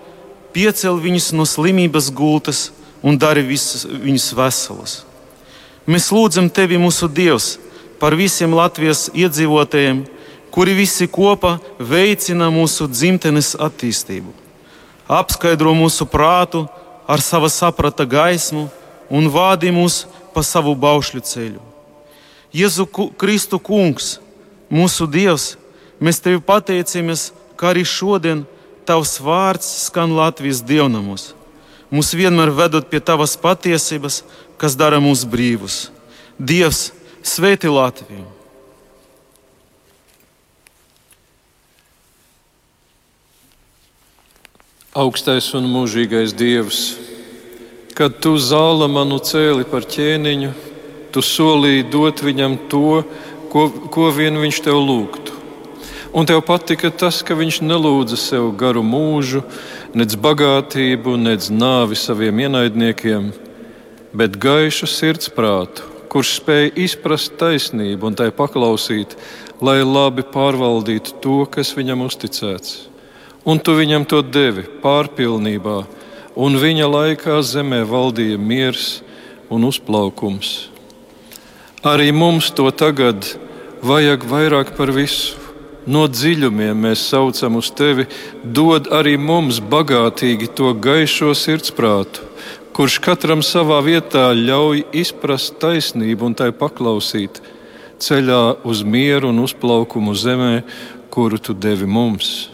piecel 0.57 0.97
viņus 1.03 1.35
no 1.37 1.45
slimības 1.45 2.09
gultas 2.17 2.71
un 3.05 3.19
dara 3.21 3.43
visus 3.45 3.85
viņus 3.85 4.31
veselus. 4.39 4.95
Mēs 5.85 6.09
lūdzam 6.09 6.49
Tevi, 6.49 6.79
mūsu 6.81 7.11
Dievs, 7.13 7.59
par 8.01 8.17
visiem 8.17 8.57
Latvijas 8.57 9.11
iedzīvotājiem, 9.13 10.01
kuri 10.55 10.79
visi 10.79 11.11
kopā 11.13 11.59
veicina 11.77 12.49
mūsu 12.49 12.89
dzimtenes 12.89 13.53
attīstību. 13.61 14.33
Apskaidro 15.13 15.75
mūsu 15.77 16.09
prātu 16.09 16.65
ar 17.07 17.21
sava 17.21 17.51
saprata 17.53 18.05
gaismu 18.05 18.69
un 19.11 19.29
vādi 19.31 19.73
mūs 19.75 20.05
pa 20.35 20.43
savu 20.43 20.75
baušļu 20.75 21.23
ceļu. 21.25 21.63
Jēzu 22.55 22.87
Kristu 23.19 23.59
Kungs, 23.59 24.19
mūsu 24.71 25.07
Dievs, 25.11 25.55
mēs 26.01 26.21
Tevi 26.23 26.41
pateicamies, 26.41 27.33
ka 27.57 27.73
arī 27.73 27.87
šodien 27.87 28.45
Tavs 28.85 29.17
vārds 29.23 29.69
skan 29.87 30.13
Latvijas 30.13 30.61
dievnamos 30.61 31.33
mūs 31.95 32.15
vienmēr 32.19 32.51
vedot 32.55 32.89
pie 32.91 33.01
tavas 33.01 33.37
patiesības, 33.39 34.23
kas 34.59 34.75
dara 34.79 35.01
mūs 35.03 35.23
brīvus. 35.29 35.89
Dievs, 36.39 36.91
svētī 37.23 37.71
Latviju! 37.71 38.34
Augstais 44.95 45.49
un 45.59 45.65
mūžīgais 45.67 46.31
Dievs, 46.39 46.81
kad 47.99 48.21
tu 48.23 48.37
zāla 48.39 48.87
manu 48.87 49.17
cēli 49.19 49.65
par 49.67 49.83
ķēniņu, 49.91 50.53
tu 51.11 51.19
solīji 51.19 51.89
dot 51.91 52.23
viņam 52.23 52.55
to, 52.71 53.01
ko, 53.51 53.65
ko 53.91 54.13
vien 54.15 54.39
viņš 54.39 54.61
tev 54.63 54.79
lūgtu. 54.79 55.35
Un 56.15 56.31
tev 56.31 56.45
patika 56.47 56.93
tas, 56.95 57.25
ka 57.27 57.35
viņš 57.35 57.59
nelūdza 57.67 58.21
sev 58.23 58.53
garu 58.55 58.87
mūžu, 58.87 59.43
nec 59.99 60.15
bagātību, 60.15 61.17
nec 61.19 61.51
nāvi 61.51 61.99
saviem 61.99 62.45
ienaidniekiem, 62.47 63.33
bet 64.15 64.39
gaišu 64.39 64.87
sirdsprātu, 64.95 65.91
kurš 66.07 66.37
spēja 66.39 66.71
izprast 66.87 67.35
taisnību 67.43 68.13
un 68.13 68.23
tai 68.23 68.31
paklausīt, 68.31 69.19
lai 69.59 69.81
labi 69.83 70.23
pārvaldītu 70.23 71.19
to, 71.19 71.43
kas 71.51 71.75
viņam 71.75 72.07
uzticēts. 72.07 72.94
Un 73.45 73.61
tu 73.61 73.75
viņam 73.77 74.07
to 74.09 74.23
devi 74.25 74.65
pārpilnībā, 74.81 75.83
un 76.35 76.57
viņa 76.57 76.87
laikā 76.89 77.41
zemē 77.45 77.83
valdīja 77.85 78.39
miers 78.41 79.03
un 79.53 79.67
uzplaukums. 79.69 80.71
Arī 81.85 82.09
mums 82.17 82.49
to 82.57 82.71
tagad 82.73 83.27
vajag 83.85 84.25
vairāk 84.25 84.73
par 84.79 84.93
visu. 84.97 85.37
No 85.85 86.07
dziļumiem 86.09 86.79
mēs 86.87 87.03
saucam 87.11 87.59
uz 87.61 87.69
tevi, 87.77 88.07
dod 88.41 88.89
arī 88.89 89.19
mums 89.21 89.59
bagātīgi 89.61 90.49
to 90.57 90.73
gaišo 90.73 91.35
sirdsprātu, 91.37 92.25
kurš 92.73 92.97
katram 93.05 93.45
savā 93.45 93.83
vietā 93.85 94.31
ļauj 94.33 94.87
izprast 94.97 95.59
taisnību 95.61 96.31
un 96.31 96.39
tai 96.41 96.49
paklausīt, 96.57 97.43
ceļā 98.01 98.65
uz 98.65 98.81
mieru 98.81 99.29
un 99.35 99.45
uzplaukumu 99.45 100.17
zemē, 100.17 100.55
kuru 101.13 101.37
tu 101.37 101.53
devi 101.53 101.85
mums. 101.85 102.54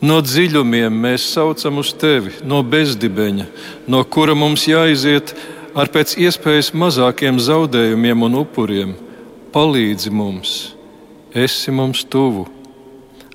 No 0.00 0.20
dziļumiem 0.20 0.92
mēs 1.06 1.24
saucam 1.32 1.80
uz 1.80 1.94
tevi, 1.96 2.34
no 2.44 2.62
bezdibeņa, 2.62 3.46
no 3.88 4.04
kura 4.04 4.36
mums 4.36 4.66
jāiziet 4.68 5.32
ar 5.76 5.88
pēc 5.92 6.18
iespējas 6.20 6.74
mazākiem 6.76 7.40
zaudējumiem 7.40 8.28
un 8.28 8.40
upuriem. 8.44 8.96
Palīdzi 9.56 10.12
mums! 10.12 10.56
esi 11.36 11.72
mums 11.74 12.04
tuvu, 12.08 12.46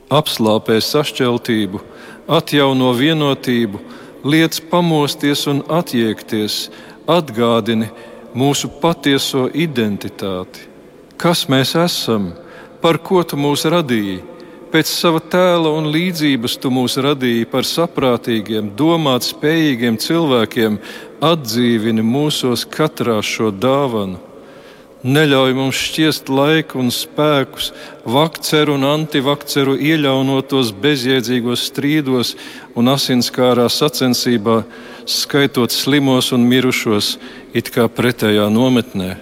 apslāpē 0.10 0.80
sašķeltību, 0.82 1.82
atjauno 2.32 2.90
vienotību, 2.98 3.82
liec 4.26 4.58
pamosties 4.72 5.46
un 5.52 5.62
attiekties, 5.70 6.70
atgādini 7.10 7.92
mūsu 8.38 8.72
patieso 8.82 9.48
identitāti. 9.54 10.66
Kas 11.22 11.46
mēs 11.52 11.76
esam, 11.78 12.32
par 12.82 12.98
ko 12.98 13.22
tu 13.22 13.38
mūs 13.38 13.68
radīji? 13.70 14.22
Pēc 14.72 14.88
sava 14.88 15.20
tēla 15.20 15.72
un 15.76 15.90
līdzības 15.92 16.58
tu 16.64 16.72
mūs 16.72 16.96
radīji 17.04 17.48
par 17.52 17.68
saprātīgiem, 17.68 18.72
domāt 18.80 19.28
spējīgiem 19.28 20.00
cilvēkiem, 20.00 20.78
atdzīvini 21.20 22.06
mūsos 22.08 22.64
katrā 22.72 23.20
šo 23.20 23.52
dāvanu 23.52 24.32
neļauj 25.04 25.54
mums 25.58 25.80
šķiest 25.82 26.30
laiku 26.30 26.80
un 26.82 26.92
spēkus, 26.94 27.72
vakceru 28.06 28.76
un 28.78 28.86
antivakceru 28.86 29.76
ieļaunotos 29.82 30.72
bezjēdzīgos 30.82 31.66
strīdos 31.72 32.36
un 32.78 32.92
asinskārā 32.94 33.68
sacensībā, 33.70 34.62
skaitot 35.06 35.74
slimos 35.74 36.32
un 36.36 36.46
mirušos, 36.50 37.16
it 37.58 37.72
kā 37.74 37.88
pretējā 37.90 38.48
nometnē. 38.54 39.16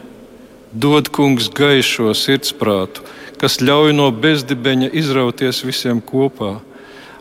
Dod 0.70 1.10
kungs 1.16 1.50
gaišo 1.50 2.12
sirdsprātu, 2.14 3.02
kas 3.40 3.62
ļauj 3.64 3.94
no 3.96 4.10
bezdibeņa 4.12 4.92
izrauties 5.00 5.64
visiem 5.66 6.02
kopā 6.04 6.58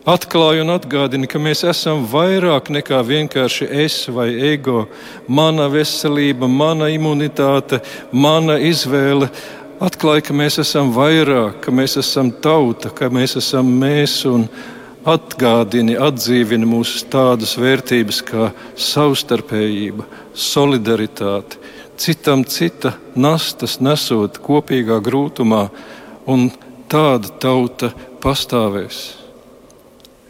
atklāja 0.09 0.65
un 0.65 0.73
atgādina, 0.73 1.29
ka 1.29 1.41
mēs 1.43 1.65
esam 1.69 2.05
vairāk 2.09 2.71
nekā 2.73 3.01
vienkārši 3.05 3.69
es 3.85 3.99
vai 4.13 4.31
ego, 4.53 4.87
mana 5.29 5.69
veselība, 5.73 6.49
mana 6.49 6.89
imunitāte, 6.95 7.83
mana 8.13 8.59
izvēle. 8.63 9.29
Atklāja, 9.85 10.25
ka 10.27 10.35
mēs 10.35 10.59
esam 10.63 10.91
vairāk, 10.95 11.61
ka 11.63 11.75
mēs 11.75 11.99
esam 12.01 12.33
tauta, 12.33 12.91
ka 12.91 13.11
mēs 13.13 13.37
esam 13.39 13.69
mēs 13.79 14.25
un 14.27 14.49
atgādini, 15.09 15.95
atdzīvini 16.03 16.67
mūsu 16.69 17.05
tādas 17.13 17.55
vērtības 17.61 18.23
kā 18.27 18.49
savstarpējība, 18.75 20.09
solidaritāte, 20.35 21.61
citam 21.99 22.43
cita 22.49 22.97
nastas 23.15 23.79
nesot 23.85 24.41
kopīgā 24.43 24.99
grūtumā, 25.05 25.69
un 26.29 26.51
tāda 26.93 27.33
tauta 27.41 27.95
pastāvēs 28.23 29.19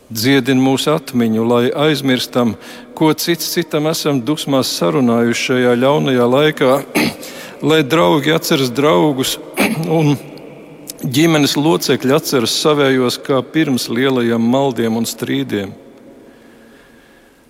dziedina 0.09 0.61
mūsu 0.61 0.92
atmiņu, 0.94 1.44
lai 1.44 1.64
aizmirstam, 1.68 2.55
ko 2.96 3.11
cits 3.12 3.53
citam 3.53 3.88
esam 3.90 4.22
dusmās 4.24 4.70
sarunājuši 4.78 5.44
šajā 5.51 5.74
ļaunajā 5.82 6.28
laikā, 6.32 6.78
lai 7.70 7.82
draugi 7.84 8.32
atceras 8.32 8.72
draugus 8.74 9.36
un 9.99 10.16
ģimenes 11.05 11.59
locekļi 11.61 12.16
atceras 12.16 12.57
savējos 12.62 13.20
kā 13.26 13.42
pirms 13.53 13.88
lielajiem 13.92 14.49
maldiem 14.55 14.96
un 14.99 15.07
strīdiem. 15.09 15.76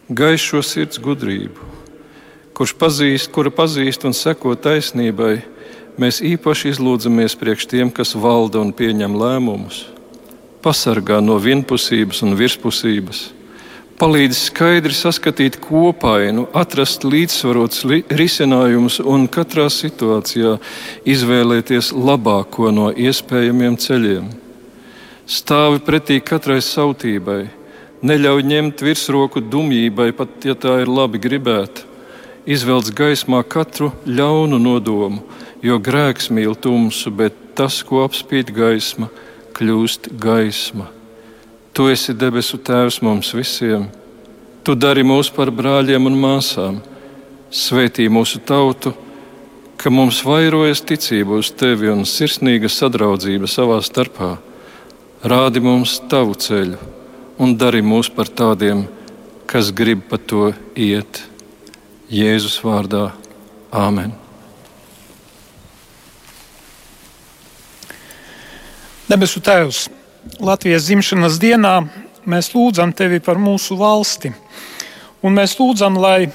Gaišo 0.08 0.62
sirds 0.64 0.98
gudrību, 1.04 1.66
kurš 2.56 2.74
pazīst, 2.80 3.30
kura 3.30 3.52
pazīst 3.54 4.06
un 4.08 4.16
seko 4.16 4.54
taisnībai, 4.56 5.36
mēs 5.98 6.22
īpaši 6.24 6.72
izlūdzamies 6.72 7.36
priekš 7.38 7.68
tiem, 7.70 7.90
kas 7.94 8.14
valda 8.14 8.62
un 8.62 8.72
pieņem 8.72 9.18
lēmumus 9.18 9.86
pasargā 10.62 11.20
no 11.22 11.38
vienpusības 11.38 12.22
un 12.26 12.34
virspusības, 12.38 13.20
palīdz 13.98 14.40
skaidri 14.48 14.94
saskatīt 14.94 15.58
kopainu, 15.62 16.46
atrast 16.54 17.06
līdzsvarots 17.06 17.84
risinājumus 18.20 18.98
un 19.02 19.26
katrā 19.30 19.68
situācijā 19.72 20.56
izvēlēties 21.08 21.92
labāko 21.94 22.72
no 22.74 22.90
iespējamiem 22.92 23.78
ceļiem. 23.80 24.28
Stāvi 25.28 25.82
pretī 25.84 26.20
katrai 26.24 26.60
sautībai, 26.64 27.42
neļauj 28.06 28.46
ņemt 28.48 28.84
virsroku 28.86 29.42
dumjībai, 29.44 30.12
pat 30.16 30.46
ja 30.46 30.54
tā 30.56 30.78
ir 30.82 30.90
labi 30.90 31.20
gribēta. 31.20 31.84
Izvelc 32.48 32.88
gaismā 32.96 33.42
katru 33.44 33.90
ļaunu 34.08 34.56
nodomu, 34.62 35.20
jo 35.62 35.78
grēks 35.82 36.30
mīl 36.34 36.54
tumsu, 36.58 37.10
bet 37.10 37.34
tas, 37.58 37.80
ko 37.82 38.04
apspīd 38.06 38.52
gaisma, 38.54 39.08
kļūst 39.56 40.12
gaisma. 40.20 40.88
Tu 41.74 41.88
esi 41.92 42.14
debesu 42.14 42.58
Tēvs 42.58 43.00
mums 43.06 43.32
visiem. 43.34 43.88
Tu 44.66 44.74
dari 44.74 45.04
mūs 45.06 45.30
par 45.34 45.50
brāļiem 45.54 46.10
un 46.10 46.18
māsām. 46.18 46.80
Svētī 47.54 48.08
mūsu 48.12 48.42
tautu, 48.44 48.92
ka 49.78 49.90
mums 49.94 50.20
vairojas 50.26 50.82
ticība 50.84 51.38
uz 51.38 51.52
tevi 51.54 51.88
un 51.92 52.04
sirsnīga 52.04 52.68
sadraudzība 52.68 53.48
savā 53.48 53.78
starpā. 53.86 54.34
Rādi 55.22 55.62
mums 55.62 55.96
tavu 56.10 56.36
ceļu 56.38 56.78
un 57.38 57.54
dari 57.58 57.82
mūs 57.82 58.10
par 58.14 58.28
tādiem, 58.28 58.84
kas 59.46 59.70
grib 59.70 60.04
pa 60.10 60.18
to 60.18 60.52
iet. 60.74 61.24
Jēzus 62.10 62.58
vārdā 62.64 63.10
Āmen! 63.70 64.27
Debesu 69.08 69.40
Tēvs, 69.40 69.86
Latvijas 70.44 70.84
dzimšanas 70.84 71.38
dienā 71.40 71.70
mēs 72.28 72.50
lūdzam 72.52 72.90
Tevi 72.92 73.22
par 73.24 73.38
mūsu 73.40 73.78
valsti. 73.80 74.28
Un 75.24 75.32
mēs 75.32 75.54
lūdzam, 75.56 75.96
lai 75.96 76.28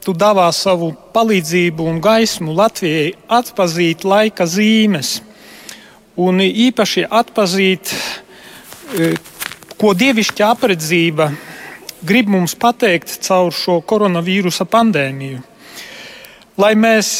Tu 0.00 0.14
dāvā 0.16 0.46
savu 0.56 0.94
palīdzību 1.12 1.84
un 1.90 1.98
gaismu 2.00 2.54
Latvijai 2.56 3.10
atpazīt 3.28 4.06
laika 4.08 4.46
zīmes 4.48 5.18
un 6.16 6.40
īpaši 6.40 7.04
atpazīt, 7.10 7.92
e, 8.96 9.12
ko 9.76 9.92
dievišķa 9.92 10.48
apredzība 10.54 11.28
grib 12.08 12.32
mums 12.32 12.56
pateikt 12.56 13.18
caur 13.26 13.52
šo 13.52 13.82
koronavīrusa 13.84 14.64
pandēmiju. 14.64 15.44
Lai 16.56 16.72
mēs 16.72 17.18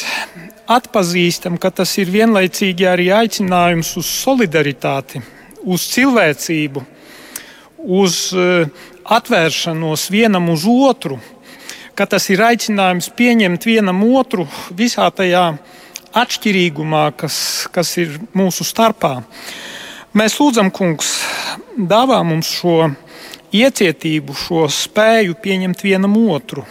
atpazīstam, 0.67 1.57
ka 1.63 1.71
tas 1.71 1.95
ir 2.01 2.11
vienlaicīgi 2.11 2.87
arī 2.91 3.09
aicinājums 3.15 3.93
uz 4.01 4.11
solidaritāti, 4.25 5.23
uz 5.63 5.87
cilvēcību, 5.95 6.83
uz 7.87 8.19
eh, 8.35 8.69
atvēršanos 9.17 10.09
vienam 10.11 10.51
uz 10.51 10.67
otru, 10.67 11.21
ka 11.97 12.07
tas 12.11 12.27
ir 12.35 12.43
aicinājums 12.45 13.09
pieņemt 13.17 13.67
vienam 13.67 14.03
otru 14.19 14.47
visā 14.77 15.07
tajā 15.15 15.49
atšķirīgumā, 16.17 17.11
kas, 17.17 17.37
kas 17.73 17.93
ir 18.01 18.19
mūsu 18.37 18.67
starpā. 18.67 19.21
Mēs 20.17 20.39
lūdzam, 20.41 20.73
Kungs, 20.73 21.13
dāvā 21.77 22.23
mums 22.25 22.49
šo 22.59 22.89
iecietību, 23.55 24.35
šo 24.35 24.65
spēju 24.73 25.37
pieņemt 25.43 25.85
vienam 25.85 26.17
otru 26.33 26.65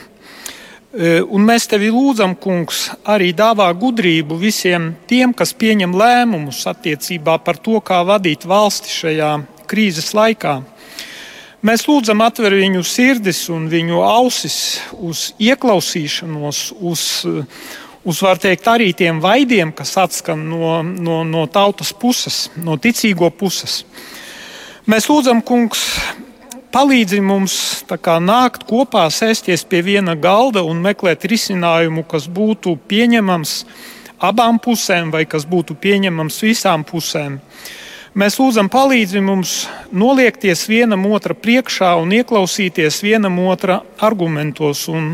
un 0.96 1.44
mēs 1.44 1.66
tevi 1.68 1.90
lūdzam, 1.92 2.38
kungs, 2.40 2.86
arī 3.04 3.34
dāvā 3.36 3.68
gudrību 3.76 4.38
visiem 4.40 4.94
tiem, 5.10 5.34
kas 5.36 5.52
pieņem 5.52 5.92
lēmumus 5.92 6.62
attiecībā 6.72 7.36
par 7.44 7.60
to, 7.60 7.82
kā 7.84 8.00
vadīt 8.08 8.46
valsti 8.48 8.94
šajā 8.94 9.32
krīzes 9.68 10.14
laikā. 10.16 10.62
Mēs 11.66 11.84
lūdzam 11.90 12.22
atver 12.22 12.54
viņu 12.56 12.84
sirdis 12.86 13.48
un 13.50 13.66
viņu 13.68 14.04
ausis 14.06 14.58
uz 14.96 15.32
ieklausīšanos, 15.42 16.60
uz, 16.80 17.06
uz 18.06 18.22
teikt, 18.40 18.68
arī 18.70 18.92
tiem 18.94 19.20
vaidiem, 19.24 19.74
kas 19.76 19.96
atskan 19.98 20.46
no, 20.48 20.78
no, 20.86 21.24
no 21.26 21.48
tautas 21.50 21.92
puses, 21.92 22.46
no 22.56 22.78
ticīgo 22.78 23.32
puses. 23.34 23.82
Mēs 24.86 25.10
lūdzam, 25.10 25.42
kungs, 25.42 25.88
palīdzi 26.76 27.22
mums 27.24 27.54
kā, 28.04 28.18
nākt 28.20 28.66
kopā, 28.68 29.06
sēsties 29.08 29.64
pie 29.70 29.80
viena 29.86 30.12
galda 30.20 30.60
un 30.68 30.82
meklēt 30.84 31.24
risinājumu, 31.32 32.04
kas 32.04 32.26
būtu 32.28 32.74
pieņemams 32.90 33.54
abām 34.28 34.60
pusēm 34.60 35.14
vai 35.14 35.24
kas 35.30 35.46
būtu 35.48 35.78
pieņemams 35.80 36.42
visām 36.44 36.84
pusēm. 36.88 37.38
Mēs 38.16 38.36
lūdzam, 38.40 38.68
palīdzi 38.72 39.22
mums 39.24 39.54
noliekties 39.92 40.66
vienam 40.68 41.06
otra 41.16 41.36
priekšā 41.36 41.94
un 42.00 42.12
ieklausīties 42.16 43.00
vienam 43.04 43.40
otra 43.48 43.82
argumentos 44.04 44.86
un, 44.92 45.14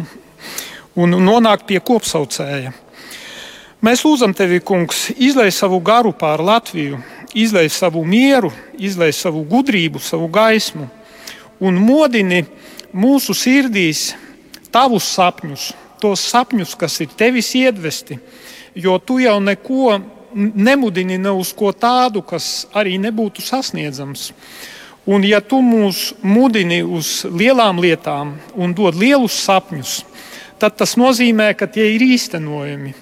un 0.98 1.14
nonākt 1.28 1.68
pie 1.70 1.82
kopsaucēja. 1.82 2.74
Mēs 3.86 4.02
lūdzam 4.06 4.34
tevi, 4.38 4.62
Kungs, 4.66 5.12
izlai 5.18 5.50
savu 5.54 5.78
garu 5.82 6.14
pār 6.14 6.42
Latviju, 6.46 7.02
izlai 7.38 7.68
savu 7.74 8.02
mieru, 8.06 8.50
izlai 8.78 9.10
savu 9.14 9.46
gudrību, 9.50 10.02
savu 10.02 10.30
gaismu 10.30 10.90
un 11.62 11.78
modini 11.80 12.44
mūsu 12.92 13.36
sirdīs 13.38 14.12
tavus 14.74 15.08
sapņus, 15.16 15.72
tos 16.02 16.24
sapņus, 16.32 16.76
kas 16.80 16.98
ir 17.04 17.14
tevis 17.18 17.54
iedvesti, 17.56 18.18
jo 18.76 18.98
tu 19.00 19.20
jau 19.22 19.38
neko 19.44 20.00
nemudini 20.34 21.20
ne 21.20 21.34
uz 21.36 21.52
ko 21.54 21.72
tādu, 21.76 22.24
kas 22.24 22.66
arī 22.74 22.98
nebūtu 23.02 23.44
sasniedzams. 23.44 24.32
Un, 25.10 25.26
ja 25.26 25.42
tu 25.42 25.58
mūs 25.66 26.12
mudini 26.22 26.82
uz 26.86 27.24
lielām 27.26 27.82
lietām 27.82 28.36
un 28.54 28.74
dod 28.78 28.96
lielus 28.96 29.40
sapņus, 29.48 29.96
tad 30.62 30.78
tas 30.78 30.94
nozīmē, 30.98 31.52
ka 31.58 31.66
tie 31.66 31.90
ir 31.96 32.06
īstenojami. 32.06 32.94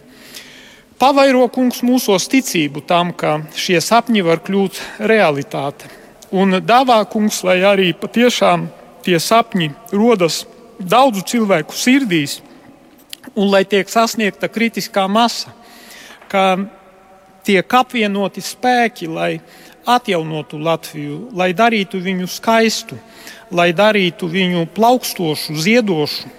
Pavairo 0.99 1.45
kungs 1.51 1.83
mūsos 1.83 2.27
ticību 2.31 2.83
tam, 2.87 3.11
ka 3.15 3.41
šie 3.55 3.79
sapņi 3.83 4.23
var 4.23 4.41
kļūt 4.43 4.79
realitāte. 5.11 5.98
Un 6.31 6.59
dāvā 6.61 6.99
kungs, 7.09 7.41
lai 7.43 7.61
arī 7.65 7.89
patiešām 7.97 8.67
tie 9.05 9.17
sapņi 9.17 9.71
rodas 9.91 10.43
daudzu 10.79 11.23
cilvēku 11.25 11.73
sirdīs, 11.73 12.39
un 13.33 13.49
lai 13.49 13.63
tiek 13.65 13.89
sasniegta 13.89 14.49
kritiskā 14.51 15.07
masa, 15.09 15.53
ka 16.29 16.57
tiek 17.43 17.73
apvienoti 17.73 18.43
spēki, 18.45 19.09
lai 19.09 19.39
atjaunotu 19.89 20.59
Latviju, 20.61 21.29
lai 21.33 21.49
darītu 21.57 22.01
viņu 22.03 22.27
skaistu, 22.29 22.99
lai 23.51 23.71
darītu 23.73 24.29
viņu 24.29 24.67
plaukstošu, 24.75 25.55
ziedošu, 25.57 26.29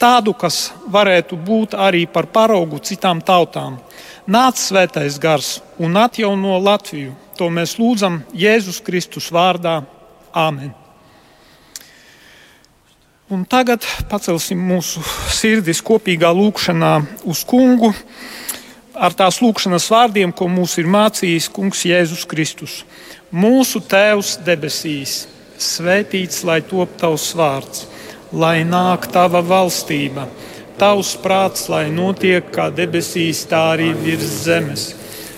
tādu, 0.00 0.34
kas 0.34 0.72
varētu 0.90 1.38
būt 1.38 1.76
arī 1.78 2.06
par 2.10 2.26
paraugu 2.26 2.80
citām 2.82 3.22
tautām. 3.22 3.78
Nāc 4.26 4.58
svētais 4.58 5.20
gars 5.22 5.60
un 5.78 5.96
atjauno 5.96 6.58
Latviju. 6.58 7.14
To 7.36 7.50
mēs 7.52 7.76
lūdzam 7.76 8.22
Jēzus 8.32 8.80
Kristus 8.84 9.28
vārdā. 9.32 9.82
Āmen! 10.32 10.72
Un 13.26 13.42
tagad 13.42 13.82
pacelsim 14.06 14.60
mūsu 14.62 15.00
sirdis 15.34 15.80
kopīgā 15.84 16.30
lūkšanā 16.30 16.92
uz 17.26 17.40
kungu 17.48 17.90
ar 18.96 19.14
tās 19.18 19.40
lūkšanas 19.42 19.88
vārdiem, 19.92 20.32
ko 20.32 20.48
mums 20.48 20.76
ir 20.80 20.88
mācījis 20.88 21.50
Kungs 21.52 21.84
Jēzus 21.88 22.24
Kristus. 22.30 22.76
Mūsu 23.34 23.82
Tēvs 23.84 24.36
debesīs, 24.46 25.26
svētīts 25.60 26.44
lai 26.46 26.60
top 26.64 26.94
tavs 27.00 27.32
vārds, 27.36 27.86
lai 28.32 28.62
nāk 28.64 29.10
tava 29.12 29.42
valstība, 29.44 30.28
tavs 30.80 31.16
prāts, 31.20 31.66
lai 31.72 31.88
notiek 31.92 32.48
kā 32.54 32.70
debesīs, 32.70 33.44
tā 33.50 33.62
arī 33.74 33.90
virs 34.06 34.44
zemes. 34.46 34.92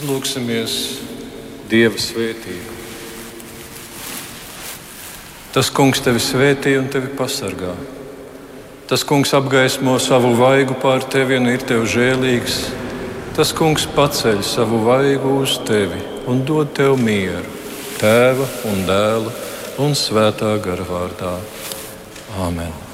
Izlūksimies 0.00 0.74
Dieva 1.68 1.98
svētību. 2.00 2.76
Tas 5.52 5.68
kungs 5.76 6.00
tevi 6.00 6.22
svētī 6.24 6.72
un 6.80 6.88
tevi 6.88 7.10
pasargā. 7.18 7.74
Tas 8.88 9.04
kungs 9.04 9.34
apgaismo 9.36 9.98
savu 10.00 10.32
vaigu 10.40 10.78
pār 10.80 11.04
tevi 11.04 11.36
un 11.36 11.52
ir 11.52 11.60
tev 11.68 11.84
žēlīgs. 11.84 12.62
Tas 13.36 13.52
kungs 13.52 13.84
paceļ 13.92 14.40
savu 14.40 14.80
vaigu 14.88 15.36
uz 15.44 15.60
tevi 15.68 16.00
un 16.24 16.46
dod 16.48 16.72
tev 16.72 16.96
mieru, 16.96 17.44
tēva 18.00 18.48
un 18.72 18.86
dēla 18.88 19.40
un 19.84 19.92
svētā 19.92 20.56
gara 20.64 20.94
vārdā. 20.94 21.36
Āmen! 22.40 22.89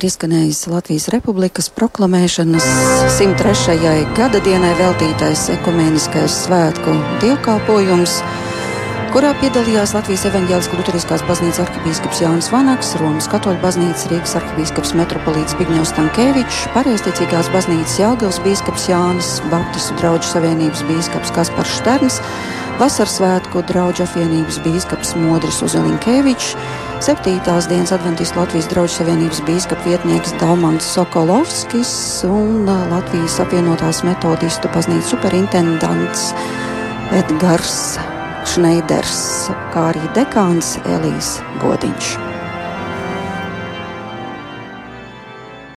Ir 0.00 0.06
izskanējis 0.08 0.64
Latvijas 0.70 1.08
Republikas 1.12 1.66
proklamēšanas 1.76 2.64
103. 3.18 3.74
gada 4.16 4.40
dienai 4.40 4.70
veltītais 4.78 5.42
ekumēniskais 5.52 6.36
svētku 6.46 6.94
dievkalpojums, 7.20 8.14
kurā 9.12 9.34
piedalījās 9.42 9.92
Latvijas 9.92 10.24
evaņģēliskās 10.30 10.80
Lutheriskās 10.80 11.24
baznīcas 11.28 11.60
arhibīskaps 11.66 12.22
Jānis 12.24 12.48
Vanaks, 12.54 12.94
Romas 13.02 13.28
katoļu 13.28 13.60
baznīcas 13.60 14.08
Rīgas 14.12 14.36
arhibīskaps 14.40 14.94
metropolīts 15.02 15.58
Bigņevs 15.60 15.92
Tankēvičs, 15.98 16.62
pareizticīgās 16.76 17.52
baznīcas 17.52 17.98
Jelgavas 18.00 18.40
bīskaps 18.46 18.88
Jānis, 18.88 19.34
Baptistu 19.52 19.98
draugu 20.00 20.24
savienības 20.30 20.86
bīskaps 20.88 21.34
Kaspars 21.36 21.76
Šterns, 21.76 22.22
Vasarsvētku 22.80 23.66
draugu 23.68 24.06
apvienības 24.06 24.62
bīskaps 24.64 25.12
Modris 25.20 25.60
Uzelinkēvičs, 25.66 26.54
Septītās 27.00 27.64
dienas 27.70 27.94
Adventistu 27.96 28.36
Latvijas 28.36 28.66
draugu 28.68 28.92
savienības 28.92 29.40
bīskapa 29.48 29.88
vietnieks 29.88 30.34
Dalmans 30.36 30.84
Sokolovskis 30.84 31.92
un 32.28 32.68
Latvijas 32.68 33.38
apvienotās 33.40 34.02
metodistu 34.04 34.68
baznīcas 34.74 35.08
superintendants 35.14 36.30
Edgars 37.16 37.78
Šneiders, 38.52 39.20
kā 39.72 39.90
arī 39.94 40.04
dekāns 40.12 40.76
Elīs 40.92 41.38
Godiņš. 41.64 42.29